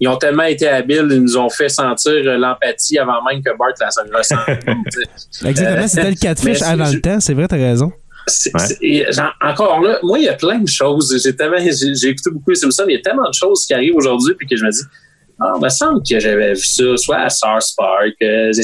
[0.00, 3.72] ils ont tellement été habiles, ils nous ont fait sentir l'empathie avant même que Bart
[3.78, 4.38] la ressente.
[5.44, 7.20] Exactement, c'était le catfish avant le temps.
[7.20, 7.92] C'est vrai, t'as raison.
[8.54, 9.04] Ouais.
[9.40, 11.16] encore là, moi, il y a plein de choses.
[11.22, 12.82] J'ai tellement, j'ai j'ai écouté beaucoup les Simpsons.
[12.88, 14.82] Il y a tellement de choses qui arrivent aujourd'hui, puis que je me dis,
[15.38, 18.62] ah, me semble que j'avais vu ça, soit à South Park, euh, les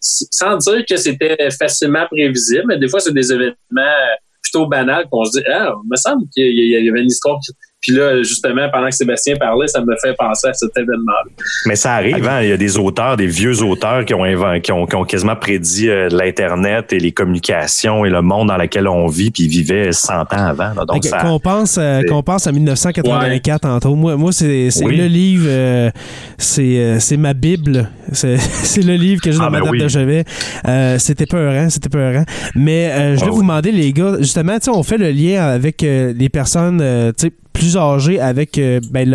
[0.00, 5.06] sans dire que c'était facilement prévisible, mais des fois, c'est des événements euh, plutôt banals
[5.10, 7.38] qu'on se dit, ah, me semble qu'il y avait une histoire.
[7.80, 11.30] Puis là, justement, pendant que Sébastien parlait, ça me fait penser à cet événement-là.
[11.66, 12.42] Mais ça arrive, hein?
[12.42, 14.24] Il y a des auteurs, des vieux auteurs qui ont,
[14.60, 18.56] qui ont, qui ont quasiment prédit euh, l'Internet et les communications et le monde dans
[18.56, 20.74] lequel on vit, puis ils vivaient 100 ans avant.
[20.74, 20.84] là.
[20.86, 23.96] Donc, ça, qu'on pense, euh, qu'on pense à 1984 entre autres.
[23.96, 24.96] Moi, moi c'est c'est Oui.
[24.96, 25.90] le livre, euh,
[26.36, 27.88] c'est c'est ma Bible.
[28.12, 29.82] C'est c'est le livre que j'ai Ah, dans ma ben table oui.
[29.84, 30.24] de chevet.
[30.66, 32.24] Euh, c'était peurant, c'était peurant.
[32.56, 33.42] Mais euh, je voulais Ah, vous oui.
[33.42, 37.12] demander, les gars, justement, tu sais, on fait le lien avec euh, les personnes euh,
[37.16, 39.08] tu sais, plus âgées avec euh, ben,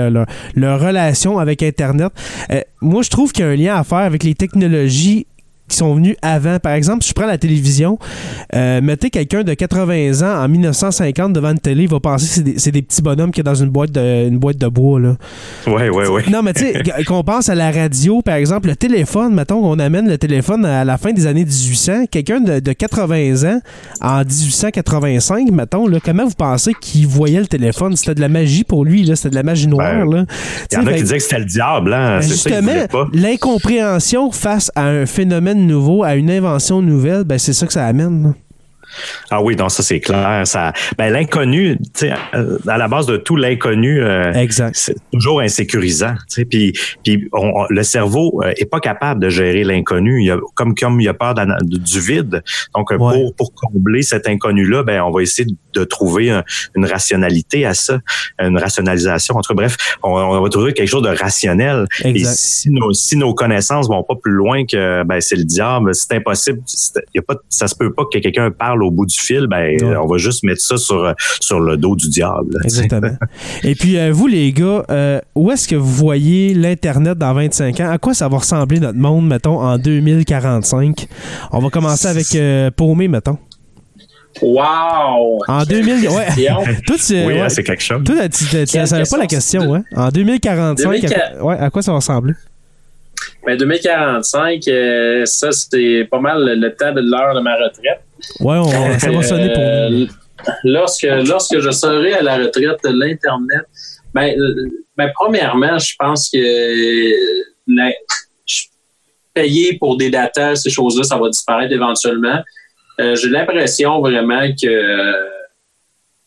[0.56, 2.12] leur relation avec Internet.
[2.52, 5.26] Euh, moi, je trouve qu'il y a un lien à faire avec les technologies
[5.74, 6.60] qui sont venus avant.
[6.60, 7.98] Par exemple, si je prends la télévision,
[8.56, 12.34] euh, mettez quelqu'un de 80 ans en 1950 devant une télé, il va penser que
[12.34, 14.68] c'est des, c'est des petits bonhommes qui est dans une boîte de, une boîte de
[14.68, 15.00] bois.
[15.00, 15.16] Là.
[15.68, 16.24] ouais, ouais, ouais.
[16.32, 19.80] Non, mais tu sais, qu'on pense à la radio, par exemple, le téléphone, mettons qu'on
[19.80, 23.60] amène le téléphone à la fin des années 1800, quelqu'un de, de 80 ans
[24.02, 27.96] en 1885, mettons, là, comment vous pensez qu'il voyait le téléphone?
[27.96, 30.06] C'était de la magie pour lui, là, c'était de la magie noire.
[30.06, 30.26] Ben.
[30.72, 32.20] Il y en a fait- qui disaient que c'était le diable, hein?
[32.20, 33.08] ben, C'est Justement, pas.
[33.14, 37.86] l'incompréhension face à un phénomène nouveau, à une invention nouvelle, ben c'est ça que ça
[37.86, 38.24] amène.
[38.24, 38.34] là.
[39.32, 40.46] Ah oui, donc ça, c'est clair.
[40.46, 44.32] Ça, ben, l'inconnu, euh, à la base de tout, l'inconnu, euh,
[44.74, 46.14] c'est toujours insécurisant.
[46.48, 50.22] Puis, puis on- on- le cerveau euh, est pas capable de gérer l'inconnu.
[50.22, 51.34] Il y a, comme comme il a peur
[51.64, 52.44] du vide.
[52.76, 52.98] Donc Ouais.
[52.98, 56.44] pour pour combler cet inconnu là, ben on va essayer de, de trouver un-
[56.76, 58.00] une rationalité à ça,
[58.40, 59.36] une rationalisation.
[59.36, 61.86] En tout cas, bref, on, on va trouver quelque chose de rationnel.
[62.04, 65.94] Et si nos si nos connaissances vont pas plus loin que ben c'est le diable,
[65.96, 66.62] c'est impossible.
[67.16, 69.48] Y a pas, ça se peut pas que quelqu'un parle au bout du fil.
[69.48, 69.96] Ben Ouais.
[69.98, 72.58] on va juste mettre ça sur sur le dos du diable.
[72.64, 73.10] Exactement.
[73.64, 77.80] Et puis, euh, vous, les gars, euh, où est-ce que vous voyez l'Internet dans 25
[77.80, 77.90] ans?
[77.92, 81.08] À quoi ça va ressembler notre monde, mettons, en 2045?
[81.52, 83.38] On va commencer avec euh, Paumé, mettons.
[84.42, 85.40] Wow!
[85.48, 86.08] En 2000...
[86.10, 86.26] Ouais.
[86.26, 86.64] Question.
[86.88, 87.40] Toi, tu, Oui, ouais.
[87.42, 88.04] hein, c'est quelque chose.
[88.04, 89.84] Toi, tu, tu- tu Quelle savais pas la question, hein?
[89.96, 91.14] En 2045, 2004.
[91.14, 92.34] à, quoi- ouais, à quoi ça va ressembler?
[93.46, 98.02] Ben, 2045, euh, ça, c'est pas mal le, le temps de l'heure de ma retraite.
[98.40, 100.08] Ouais, on- ça va sonner pour Euh, nous.
[100.66, 103.62] Lorsque, lorsque je serai à la retraite de l'Internet,
[104.14, 104.66] ben, euh,
[104.98, 107.14] ben, premièrement, je pense que euh,
[107.68, 107.92] la-
[109.34, 112.42] payer pour des data, ces choses-là, ça va disparaître éventuellement.
[113.00, 115.30] Euh, J'ai l'impression vraiment que euh,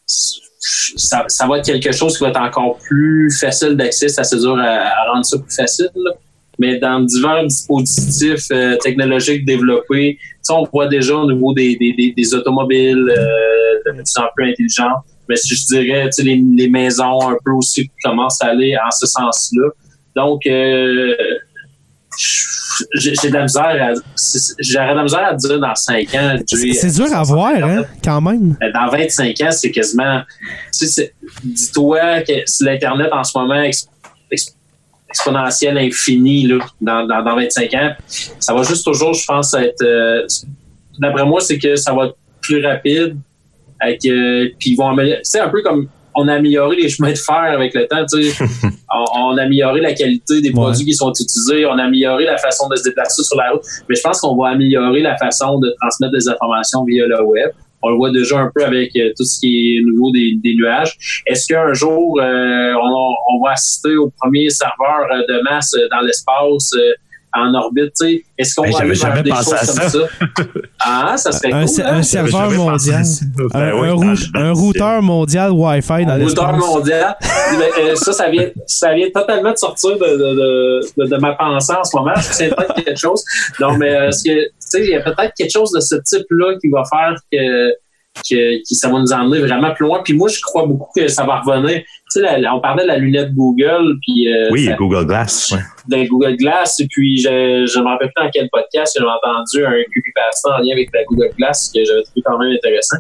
[0.07, 4.09] ça, ça va être quelque chose qui va être encore plus facile d'accès.
[4.09, 5.91] C'est assez dur à, à rendre ça plus facile.
[5.95, 6.13] là.
[6.59, 12.35] Mais dans divers dispositifs euh, technologiques développés, on voit déjà au niveau des, des, des,
[12.35, 13.05] automobiles
[13.85, 14.97] de plus en plus intelligents.
[15.29, 19.07] Mais si je dirais, les, les maisons un peu aussi commencent à aller en ce
[19.07, 19.69] sens-là.
[20.15, 21.15] Donc, euh,
[22.95, 23.93] j'ai de la misère à,
[24.59, 26.37] j'aurais de la misère à dire dans 5 ans.
[26.47, 28.57] C'est dur à voir, hein, quand même.
[28.63, 30.23] Euh, Dans 25 ans, c'est quasiment.
[30.77, 31.13] Tu sais,
[31.43, 33.89] dis-toi que si l'Internet en ce moment ex-
[34.31, 34.55] ex-
[35.09, 37.93] exponentiel infini là, dans, dans, dans 25 ans,
[38.41, 39.83] ça va juste toujours, je pense, être.
[39.83, 40.27] euh,
[40.99, 43.17] D'après moi, c'est que ça va être plus rapide.
[43.79, 45.21] Avec, euh, puis ils vont améliorer.
[45.23, 45.87] C'est un peu comme
[46.17, 48.05] on a amélioré les chemins de fer avec le temps.
[48.13, 48.45] Tu sais.
[48.93, 51.67] on, on a amélioré la qualité des produits qui sont utilisés.
[51.67, 53.63] On a amélioré la façon de se déplacer sur la route.
[53.89, 57.51] Mais je pense qu'on va améliorer la façon de transmettre des informations via le web.
[57.83, 60.33] On le voit déjà un peu avec euh, tout ce qui est au niveau des,
[60.43, 61.23] des nuages.
[61.27, 65.87] Est-ce qu'un jour, euh, on, on va assister au premier serveur euh, de masse euh,
[65.91, 66.73] dans l'espace
[67.37, 67.93] en orbite?
[68.01, 68.25] tu sais?
[68.39, 69.91] Est-ce qu'on Ben, va aller vers jamais des choses comme ça.
[69.91, 69.99] ça?
[70.81, 71.83] Ah, ça serait Un, cool.
[71.83, 71.95] hein?
[71.95, 73.03] un serveur mondial.
[73.55, 77.17] Un, oui, un dans rou- le- un routeur mondial Wi-Fi dans Un routeur mondial.
[77.59, 81.17] Mais, euh, ça, ça vient, ça vient totalement de sortir de, de, de, de, de
[81.17, 82.13] ma pensée en ce moment.
[82.17, 83.25] Je sais peut-être quelque chose.
[83.61, 85.97] Non, mais euh, ce que, tu sais, il y a peut-être quelque chose de ce
[85.97, 87.71] type-là qui va faire que,
[88.29, 90.01] que, que ça va nous emmener vraiment plus loin.
[90.05, 91.81] Puis moi, je crois beaucoup que ça va revenir.
[92.13, 95.53] Tu sais, la- on parlait de la lunette Google, puis euh, Oui, ça- Google Glass.
[95.53, 95.59] ouais.
[96.03, 96.79] de Google Glass.
[96.81, 100.59] Et puis, je je me rappelle plus dans quel podcast j'ai entendu un creepypasta en
[100.63, 102.99] lien avec la Google Glass que j'avais trouvé quand même intéressant.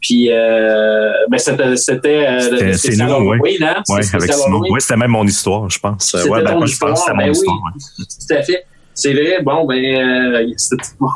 [0.00, 3.58] Puis, euh, ben, c'était, c'était, euh, le c'est nous, oui.
[3.60, 3.82] hein?
[3.88, 4.62] Ouais, C'est avec Simon.
[4.70, 6.12] Oui, c'était même mon histoire, je pense.
[6.12, 7.30] C'était ouais, ben, ton je pense que c'était mon ben oui.
[7.32, 7.56] histoire.
[7.56, 8.04] ouais.
[8.28, 8.64] Tout à fait.
[8.98, 9.40] C'est vrai.
[9.42, 10.44] Bon, ben, euh,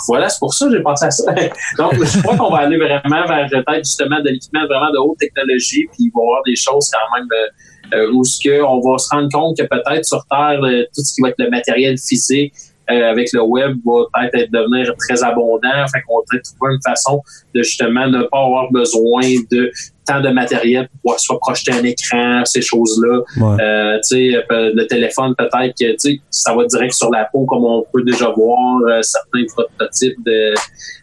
[0.06, 1.32] voilà, c'est pour ça que j'ai pensé à ça.
[1.78, 5.18] Donc, je crois qu'on va aller vraiment vers peut-être justement de l'équipement vraiment de haute
[5.18, 7.48] technologie, puis il va y avoir des choses quand même euh,
[7.94, 11.12] euh, où ce on va se rendre compte que peut-être sur Terre, euh, tout ce
[11.12, 12.54] qui va être le matériel physique
[12.88, 15.86] euh, avec le web va peut-être être devenir très abondant.
[15.92, 17.20] Fait qu'on va peut-être trouver une façon
[17.52, 19.72] de justement ne pas avoir besoin de
[20.06, 23.20] tant de matériel pour pouvoir soit projeter un écran, ces choses-là.
[23.36, 23.62] Ouais.
[23.62, 27.24] Euh, tu sais, euh, le téléphone, peut-être que tu sais, ça va direct sur la
[27.32, 30.54] peau, comme on peut déjà voir euh, certains prototypes de,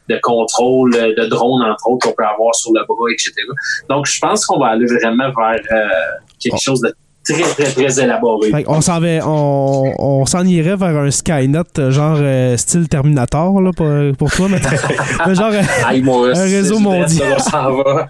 [0.10, 3.34] de contrôle euh, de drone, entre autres, qu'on peut avoir sur le bras, etc.
[3.90, 5.88] Donc, je pense qu'on va aller vraiment vers euh,
[6.40, 6.94] quelque chose de
[7.24, 8.52] très, très, très élaboré.
[8.52, 13.72] Fait on s'en on, on s'en irait vers un Skynet genre euh, style Terminator là,
[13.72, 14.70] pour, pour toi mettons.
[15.28, 17.40] Mais genre euh, moi, un réseau mondial.
[17.40, 18.08] ça s'en va.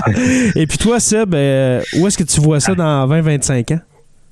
[0.54, 3.80] Et puis toi Seb, euh, où est-ce que tu vois ça dans 20-25 ans?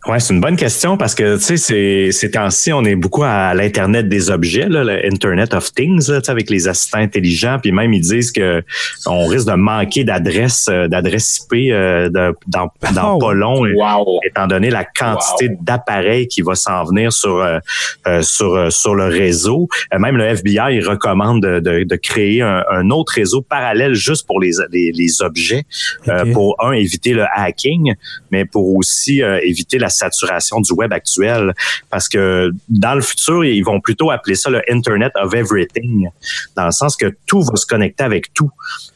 [0.06, 3.22] Ouais, c'est une bonne question parce que, tu sais, ces, ces temps-ci, on est beaucoup
[3.24, 6.98] à l'Internet des objets, là, le Internet of Things, là, tu sais, avec les assistants
[6.98, 7.58] intelligents.
[7.62, 8.62] Puis même, ils disent que
[9.06, 13.18] on risque de manquer d'adresses euh, d'adresses IP euh, de- dans, dans Oh.
[13.18, 14.20] pas long, Wow.
[14.26, 17.58] étant donné la quantité d'appareils qui va s'en venir sur, euh,
[18.06, 19.68] euh, sur, euh, sur le réseau.
[19.94, 23.94] Euh, même le FBI il recommande de, de, de créer un, un autre réseau parallèle
[23.94, 25.64] juste pour les, les, les objets,
[26.08, 27.94] euh, pour, un, éviter le hacking,
[28.30, 31.54] mais pour aussi euh, éviter la saturation du web actuel.
[31.90, 36.08] Parce que dans le futur, ils vont plutôt appeler ça le Internet of Everything,
[36.56, 38.50] dans le sens que tout va se connecter avec tout.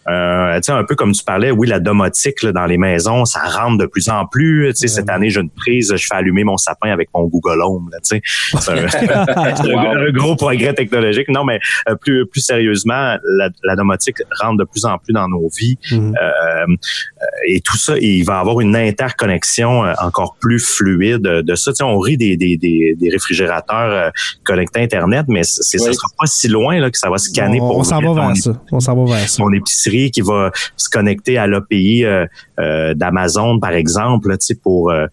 [0.08, 3.24] Euh, tu sais, un peu comme tu parlais, oui, la domotique là, dans les maisons,
[3.24, 4.72] ça rentre de plus en plus.
[4.74, 7.60] Tu sais, cette année, j'ai une prise, je fais allumer mon sapin avec mon Google
[7.62, 7.88] Home.
[7.92, 8.22] Là, tu sais.
[8.60, 11.28] c'est un, gros progrès technologique.
[11.28, 15.28] Non, mais euh, plus, plus sérieusement, la, la domotique rentre de plus en plus dans
[15.28, 15.78] nos vies.
[15.90, 16.14] Mhm.
[16.16, 21.72] Euh, euh, et tout ça, il va avoir une interconnexion encore plus fluide de ça.
[21.72, 24.12] Tu sais, on rit des, des, des, des réfrigérateurs
[24.44, 25.94] connectés à Internet, mais c'est, ça Oui.
[25.94, 28.36] sera pas si loin là, que ça va scanner on pour on s'en va vers
[28.36, 28.52] ça.
[28.72, 29.42] On s'en va vers ça.
[29.42, 32.26] mon épicerie qui va se connecter à l'API euh,
[32.58, 35.06] euh, d'Amazon, par exemple, là, pour euh,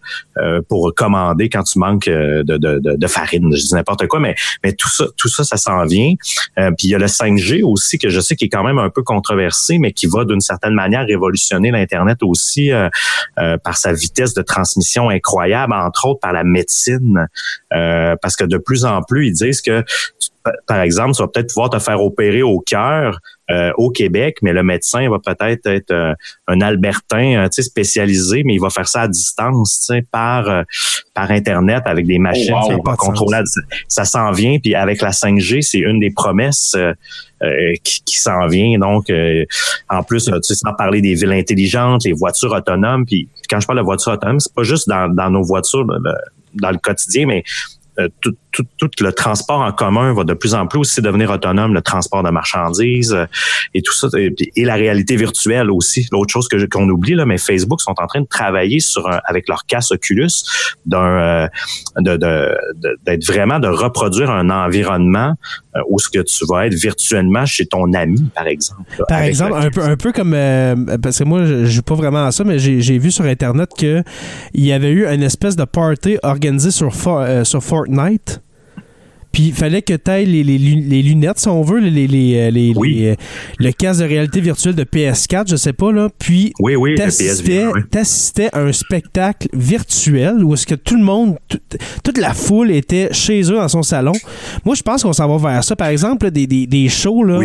[0.68, 4.34] pour commander quand tu manques de, de, de, farine, je dis n'importe quoi, mais
[4.64, 6.14] mais tout ça, tout ça, ça s'en vient.
[6.56, 8.90] Puis il y a le 5G aussi que je sais qui est quand même un
[8.90, 12.70] peu controversé, mais qui va d'une certaine manière révolutionner l'internet aussi
[13.36, 17.28] par sa vitesse de transmission incroyable, entre autres par la médecine,
[17.72, 19.84] euh, parce que de plus en plus ils disent que
[20.66, 23.18] par exemple, tu vas peut-être pouvoir te faire opérer au cœur
[23.50, 26.14] euh, au Québec, mais le médecin va peut-être être euh,
[26.48, 30.62] un Albertain, euh, spécialisé, mais il va faire ça à distance, par euh,
[31.14, 32.82] par internet avec des machines, Oh, wow.
[32.82, 32.96] pas
[33.42, 36.92] dis- Ça s'en vient, puis avec la 5G, c'est une des promesses euh,
[37.42, 38.78] euh, qui, qui s'en vient.
[38.78, 39.44] Donc, euh,
[39.88, 43.06] en plus, euh, tu sais, sans parler des villes intelligentes, les voitures autonomes.
[43.06, 45.86] Puis quand je parle de voitures autonomes, c'est pas juste dans, dans nos voitures,
[46.54, 47.44] dans le quotidien, mais
[47.98, 51.30] euh, tout, tout, tout le transport en commun va de plus en plus aussi devenir
[51.30, 53.26] autonome, le transport de marchandises euh,
[53.74, 56.08] et tout ça, et, et la réalité virtuelle aussi.
[56.12, 59.20] L'autre chose que qu'on oublie là, mais Facebook sont en train de travailler sur un,
[59.26, 60.30] avec leur casse Oculus
[60.86, 61.46] d'un euh,
[61.98, 62.56] de, de,
[63.04, 65.34] d'être vraiment de reproduire un environnement
[65.76, 68.82] euh, où ce que tu vas être virtuellement chez ton ami, par exemple.
[68.98, 70.32] là, Par exemple, le un peu, un peu comme.
[70.34, 73.24] euh, parce que moi, je joue pas vraiment à ça, mais j'ai j'ai vu sur
[73.24, 74.02] Internet qu'il
[74.54, 78.40] y avait eu une espèce de party organisé sur, For- euh, sur Fortnite.
[79.36, 82.06] Puis il fallait que tu ailles les, les lu- les lunettes, si on veut, les,
[82.06, 82.94] les, Oui.
[82.94, 83.14] les, euh,
[83.58, 86.08] le casque de réalité virtuelle de PS4, je sais pas, là.
[86.18, 87.66] Puis Oui, oui, t'assistais
[88.46, 88.48] oui.
[88.54, 91.58] à un spectacle virtuel où est-ce que tout le monde, tout-
[92.02, 94.12] toute la foule était chez eux dans son salon.
[94.64, 95.76] Moi, je pense qu'on s'en va vers ça.
[95.76, 97.38] Par exemple, là, des, des, des shows, là,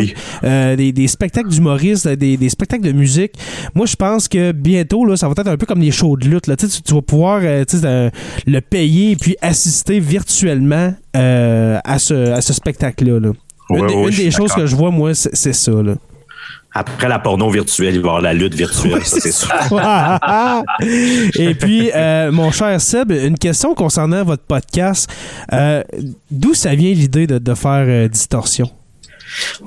[0.44, 3.32] euh, des, des spectacles d'humoristes, des, des spectacles de musique.
[3.74, 6.26] Moi, je pense que bientôt, là, ça va être un peu comme les shows de
[6.26, 6.46] lutte.
[6.46, 6.56] Là.
[6.56, 8.08] Tu, vas pouvoir euh, euh,
[8.46, 13.20] le payer et puis assister virtuellement euh, à ce, à ce spectacle-là.
[13.20, 13.30] là.
[13.70, 15.72] Une, des- une choses que je vois, moi, c'est ça.
[15.72, 15.94] Là.
[16.74, 19.52] Après la porno virtuelle, il va y avoir la lutte virtuelle, ça c'est sûr.
[21.38, 25.10] Et puis, euh, mon cher Seb, une question concernant votre podcast.
[25.52, 25.82] Euh,
[26.30, 28.70] D'où ça vient l'idée de, de faire euh, Distorsion?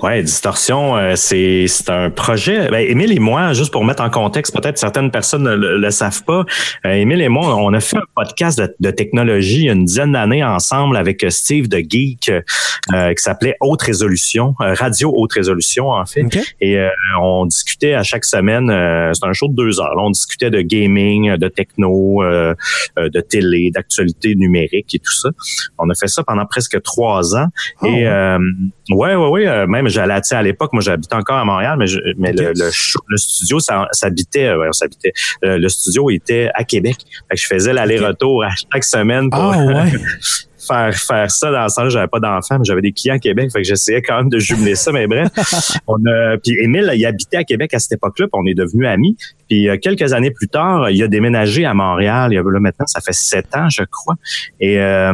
[0.02, 2.70] Ouais, Distorsion, euh, c'est c'est un projet.
[2.70, 5.92] Ben, Émile et moi, juste pour mettre en contexte, peut-être certaines personnes ne le, le
[5.92, 6.44] savent pas.
[6.86, 9.74] euh, Émile et moi, on a fait un podcast de, de technologie il y a
[9.74, 15.12] une dizaine d'années ensemble avec Steve de Geek euh, qui s'appelait Haute Résolution, euh, Radio
[15.16, 16.24] Haute Résolution en fait.
[16.24, 16.38] OK?
[16.62, 16.90] Et euh,
[17.22, 19.96] on discutait à chaque semaine, euh, c'est un show de deux heures.
[19.96, 25.30] là, on discutait de gaming, de techno, de télé, d'actualité numérique et tout ça.
[25.78, 27.48] On a fait ça pendant presque trois ans.
[27.82, 28.06] Oh, et ouais.
[28.06, 28.38] euh,
[28.92, 29.48] ouais, ouais, ouais.
[29.56, 32.58] Euh, même j'allais, à l'époque, moi j'habitais encore à Montréal, mais, je- mais le, Ok.
[32.58, 35.14] le, show- le studio, ça, ça habitait, euh, ouais, ça habitait.
[35.44, 36.98] Euh, le studio était à Québec.
[37.30, 39.92] Fait que je faisais l'aller-retour à chaque semaine pour Ah ouais.
[40.66, 43.50] faire faire ça dans le sens j'avais pas d'enfants mais j'avais des clients à Québec
[43.52, 45.30] fait que j'essayais quand même de jumeler ça mais bref.
[45.88, 48.88] On a puis Émile il habitait à Québec à cette époque-là puis on est devenus
[48.88, 49.18] amis.
[49.50, 52.60] Puis euh, quelques années plus tard il a déménagé à Montréal il y a là
[52.60, 54.16] maintenant ça fait sept ans je crois.
[54.60, 55.14] Et euh,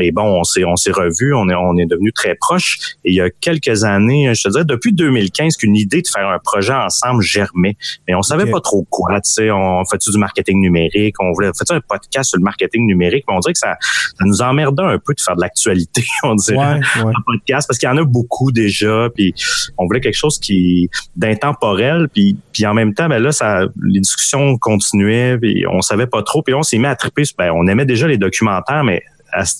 [0.00, 2.78] et bon on s'est on s'est revus on est on est devenus très proches.
[3.04, 6.28] Et il y a quelques années je te dirais depuis 2015 qu'une idée de faire
[6.28, 7.76] un projet ensemble germait.
[8.08, 11.50] Mais on savait pas trop quoi tu sais on fait du marketing numérique on voulait
[11.56, 14.82] fait un podcast sur le marketing numérique mais on dirait que ça ça nous emmerdait
[14.86, 17.12] un peu de faire de l'actualité, on dirait, Ouais, ouais.
[17.14, 19.34] en podcast, parce qu'il y en a beaucoup déjà, puis
[19.78, 24.00] on voulait quelque chose qui d'intemporel, puis puis en même temps, ben là, ça, les
[24.00, 27.22] discussions continuaient, puis on savait pas trop, puis on s'est mis à triper.
[27.38, 29.02] Ben, on aimait déjà les documentaires, mais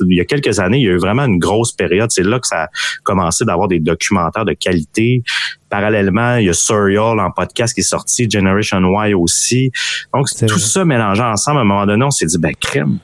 [0.09, 2.11] il y a quelques années, il y a eu vraiment une grosse période.
[2.11, 2.69] C'est là que ça a
[3.03, 5.23] commencé d'avoir des documentaires de qualité.
[5.69, 9.71] Parallèlement, il y a Serial en podcast qui est sorti, Generation Y aussi.
[10.15, 10.59] Donc, tout vrai.
[10.59, 12.99] ça mélangé ensemble, à un moment donné, on s'est dit, ben, crème,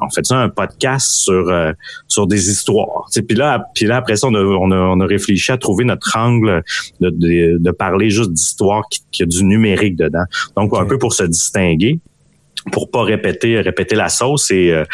[0.00, 1.72] on fait ça un podcast sur euh,
[2.08, 3.08] sur des histoires.
[3.26, 5.84] Puis là, puis là après ça, on a, on a, on a réfléchi à trouver
[5.84, 6.62] notre angle
[7.00, 10.24] de, de, de parler juste d'histoires qui, qui a du numérique dedans.
[10.56, 12.00] Donc un peu pour se distinguer
[12.72, 14.84] pour pas répéter répéter la sauce et euh,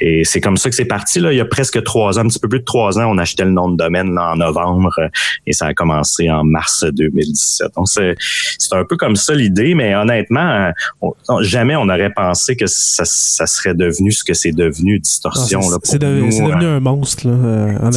[0.00, 1.32] et c'est comme ça que c'est parti là.
[1.32, 3.44] Il y a presque trois ans un petit peu plus de trois ans on achetait
[3.44, 5.08] le nom de domaine là, en novembre euh,
[5.46, 8.14] et ça a commencé en mars 2017 donc c'est
[8.58, 12.66] c'est un peu comme ça l'idée mais honnêtement euh, on- jamais on aurait pensé que
[12.66, 16.80] ça, ça serait devenu ce que c'est devenu distorsion Ah, là, c'est de- devenu un
[16.80, 17.26] monstre.
[17.28, 17.34] Là,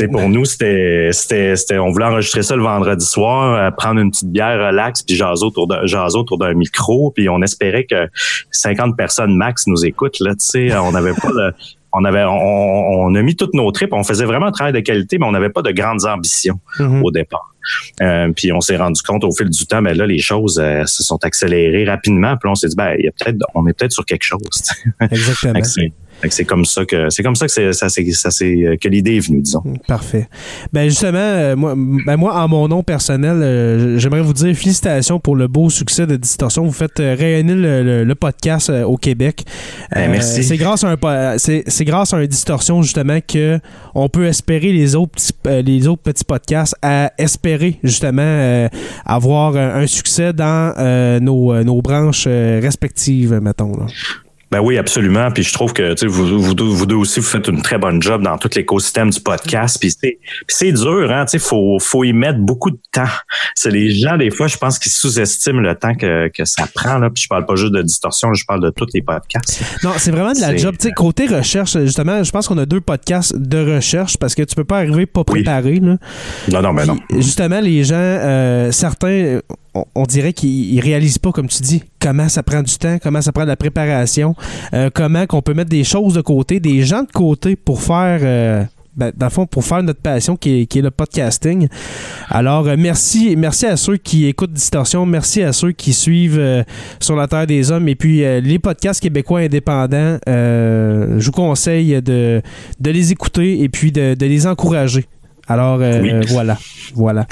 [0.08, 4.32] pour nous, c'était, c'était, c'était, on voulait enregistrer ça le vendredi soir, prendre une petite
[4.32, 8.08] bière relax, puis jaser autour d'un, jaser autour d'un micro, puis on espérait que
[8.52, 11.54] 50 personnes max nous écoutent, là, tu sais, on n'avait pas le,
[11.94, 14.80] on avait, on, on a mis toutes nos tripes, on faisait vraiment un travail de
[14.80, 17.04] qualité, mais on n'avait pas de grandes ambitions Mhm.
[17.04, 17.50] au départ.
[18.02, 20.86] Euh, puis on s'est rendu compte au fil du temps, mais là, les choses euh,
[20.86, 23.74] se sont accélérées rapidement, puis on s'est dit, ben, il y a peut-être, on est
[23.74, 24.42] peut-être sur quelque chose.
[25.00, 25.54] Exactement.
[26.30, 29.64] C'est- comme ça que, c'est comme ça que ça, c'est, que l'idée est venue, disons.
[29.88, 30.28] Parfait.
[30.72, 35.20] Ben justement, euh, moi, ben moi, en mon nom personnel, euh, j'aimerais vous dire félicitations
[35.20, 36.66] pour le beau succès de Distorsion.
[36.66, 39.44] Vous faites euh, rayonner le, le- le podcast euh, au Québec.
[39.94, 40.44] Ben, merci.
[40.44, 43.60] C'est grâce à un c'est c'est grâce à un Distorsion justement que
[43.96, 48.68] on peut espérer les autres petits, euh, les autres petits podcasts à espérer justement euh,
[49.06, 53.76] avoir un, succès dans euh, nos, euh, nos branches euh, respectives, mettons.
[53.78, 53.86] Là.
[54.54, 55.32] Ben oui, absolument.
[55.32, 58.00] Puis je trouve que vous, vous, deux, vous deux aussi, vous faites une très bonne
[58.00, 59.80] job dans tout l'écosystème du podcast.
[59.80, 59.96] Puis
[60.48, 61.26] c'est, dur, hein.
[61.26, 63.10] Sais, faut, faut y mettre beaucoup de temps.
[63.56, 67.00] C'est les gens, des fois, je pense qu'ils sous-estiment le temps que, que ça prend.
[67.00, 67.10] Là.
[67.10, 69.60] Puis je parle pas juste de distorsion, je parle de tous les podcasts.
[69.84, 70.76] Non, c'est vraiment de la job.
[70.80, 74.44] Tu sais, côté recherche, justement, je pense qu'on a deux podcasts de recherche parce que
[74.44, 75.42] tu peux pas arriver pas Oui.
[75.42, 75.80] préparé.
[75.80, 75.98] Là.
[76.52, 76.98] Non, non, ben non.
[77.10, 79.40] Justement, les gens, euh, certains,
[79.74, 83.22] on, dirait qu'ils ils réalisent pas, comme tu dis, comment ça prend du temps, comment
[83.22, 84.36] ça prend de la préparation,
[84.74, 88.20] euh, comment qu'on peut mettre des choses de côté, des gens de côté pour faire.
[88.24, 88.64] euh,
[88.96, 91.68] ben, dans le fond, pour faire notre passion qui est, le podcasting.
[92.30, 96.64] Alors, euh, merci, merci à ceux qui écoutent Distorsion, merci à ceux qui suivent
[97.00, 100.20] Sur la Terre des Hommes et puis les podcasts québécois indépendants.
[100.28, 102.44] je vous conseille de,
[102.86, 105.08] les écouter et puis de les encourager.
[105.48, 106.12] Alors, euh, Oui.
[106.30, 106.58] voilà.
[106.96, 107.26] Voilà.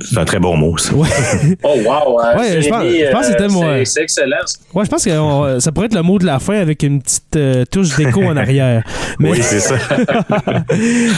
[0.00, 0.94] C'est un très bon mot, ça.
[0.94, 1.08] Ouais.
[1.62, 2.18] Oh, wow!
[2.20, 3.64] hein, Ouais, je pense- Jérémy, je pense que c'était euh, moi.
[3.78, 4.36] c'est- C'est excellent.
[4.74, 7.00] Ouais, je pense que on- ça pourrait être le mot de la fin avec une
[7.00, 8.82] petite euh, touche d'écho en arrière.
[9.18, 9.76] Mais- Oui, c'est ça.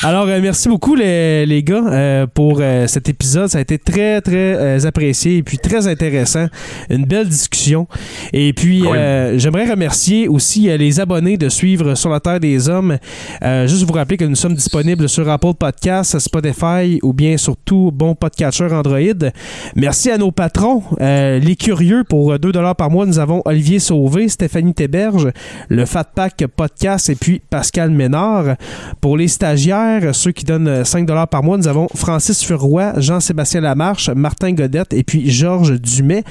[0.02, 3.48] Alors, euh, merci beaucoup, les, les gars, euh, pour euh, cet épisode.
[3.48, 6.46] Ça a été très, très euh, apprécié et puis très intéressant.
[6.90, 7.86] Une belle discussion.
[8.32, 12.68] Et puis, euh, j'aimerais remercier aussi euh, les abonnés de suivre Sur la Terre des
[12.68, 12.98] Hommes.
[13.42, 17.56] Euh, juste vous rappeler que nous sommes disponibles sur Apple Podcasts, Spotify ou bien sur
[17.56, 19.30] tout bon podcatcher Android.
[19.74, 23.06] Merci à nos patrons, euh, les curieux, pour 2 par mois.
[23.06, 25.28] Nous avons Olivier Sauvé, Stéphanie Théberge,
[25.68, 28.56] le Fat Pack Podcast et puis Pascal Ménard.
[29.00, 33.62] Pour les stagiaires, ceux qui donnent euh, 5 par mois, nous avons Francis Furoy, Jean-Sébastien
[33.62, 36.24] Lamarche, Martin Godette et puis Georges Dumais.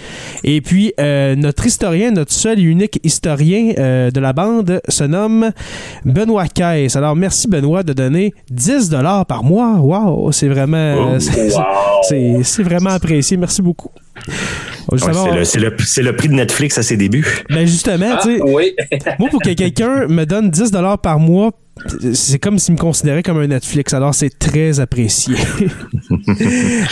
[0.44, 5.04] Et puis, euh, notre historien, notre seul et unique historien euh, de la bande se
[5.04, 5.52] nomme
[6.06, 6.96] Benoît Caisse.
[6.96, 8.96] Alors, merci Benoît de donner 10
[9.28, 9.80] par mois.
[9.88, 11.14] Wow, c'est vraiment...
[11.16, 11.64] Oh, c'est- wow.
[12.10, 13.38] c'est c'est vraiment apprécié.
[13.38, 13.90] Merci beaucoup.
[14.92, 17.26] Ouais, c'est le- c'est le, c'est le prix de Netflix à ses débuts.
[17.50, 18.76] ben justement, Ah, tu sais, oui.
[19.20, 20.72] moi, pour que quelqu'un me donne 10
[21.02, 21.52] par mois,
[22.14, 23.94] c'est comme s'il me considérait comme un Netflix.
[23.94, 25.36] Alors, c'est très apprécié.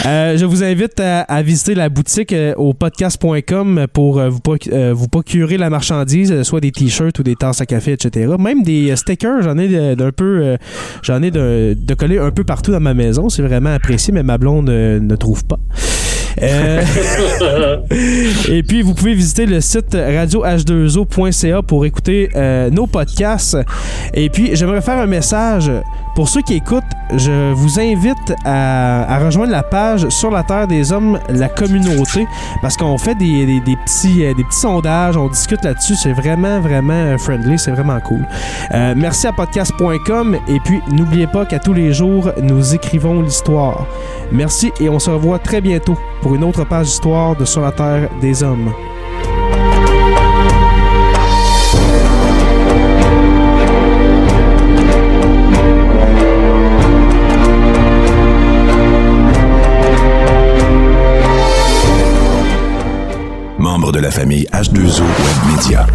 [0.05, 4.39] Euh, je vous invite à, à visiter la boutique euh, au podcast.com pour euh, vous,
[4.39, 8.33] proc- vous procurer la marchandise, soit des t-shirts ou des tasses à café, etc.
[8.39, 10.57] Même des stickers, j'en ai d'un peu,
[11.01, 13.29] j'en ai de, de coller un peu partout dans ma maison.
[13.29, 15.59] C'est vraiment apprécié, mais ma blonde ne trouve pas.
[16.41, 16.81] Euh,
[18.49, 23.57] et puis, vous pouvez visiter le site radioh2o.ca pour écouter euh, nos podcasts.
[24.13, 25.71] Et puis, j'aimerais faire un message.
[26.15, 26.83] Pour ceux qui écoutent,
[27.17, 32.25] je vous invite à, à rejoindre la page Sur la Terre des Hommes, la communauté,
[32.61, 35.95] parce qu'on fait des, des- des petits, euh, des petits sondages, on discute là-dessus.
[35.95, 38.25] C'est vraiment, vraiment friendly, c'est vraiment cool.
[38.73, 43.85] Euh, merci à podcast.com et puis n'oubliez pas qu'à tous les jours, nous écrivons l'histoire.
[44.31, 47.71] Merci et on se revoit très bientôt pour une autre page d'histoire de Sur la
[47.71, 48.73] Terre des Hommes.
[63.59, 65.85] Membre de la famille H2O Web Media.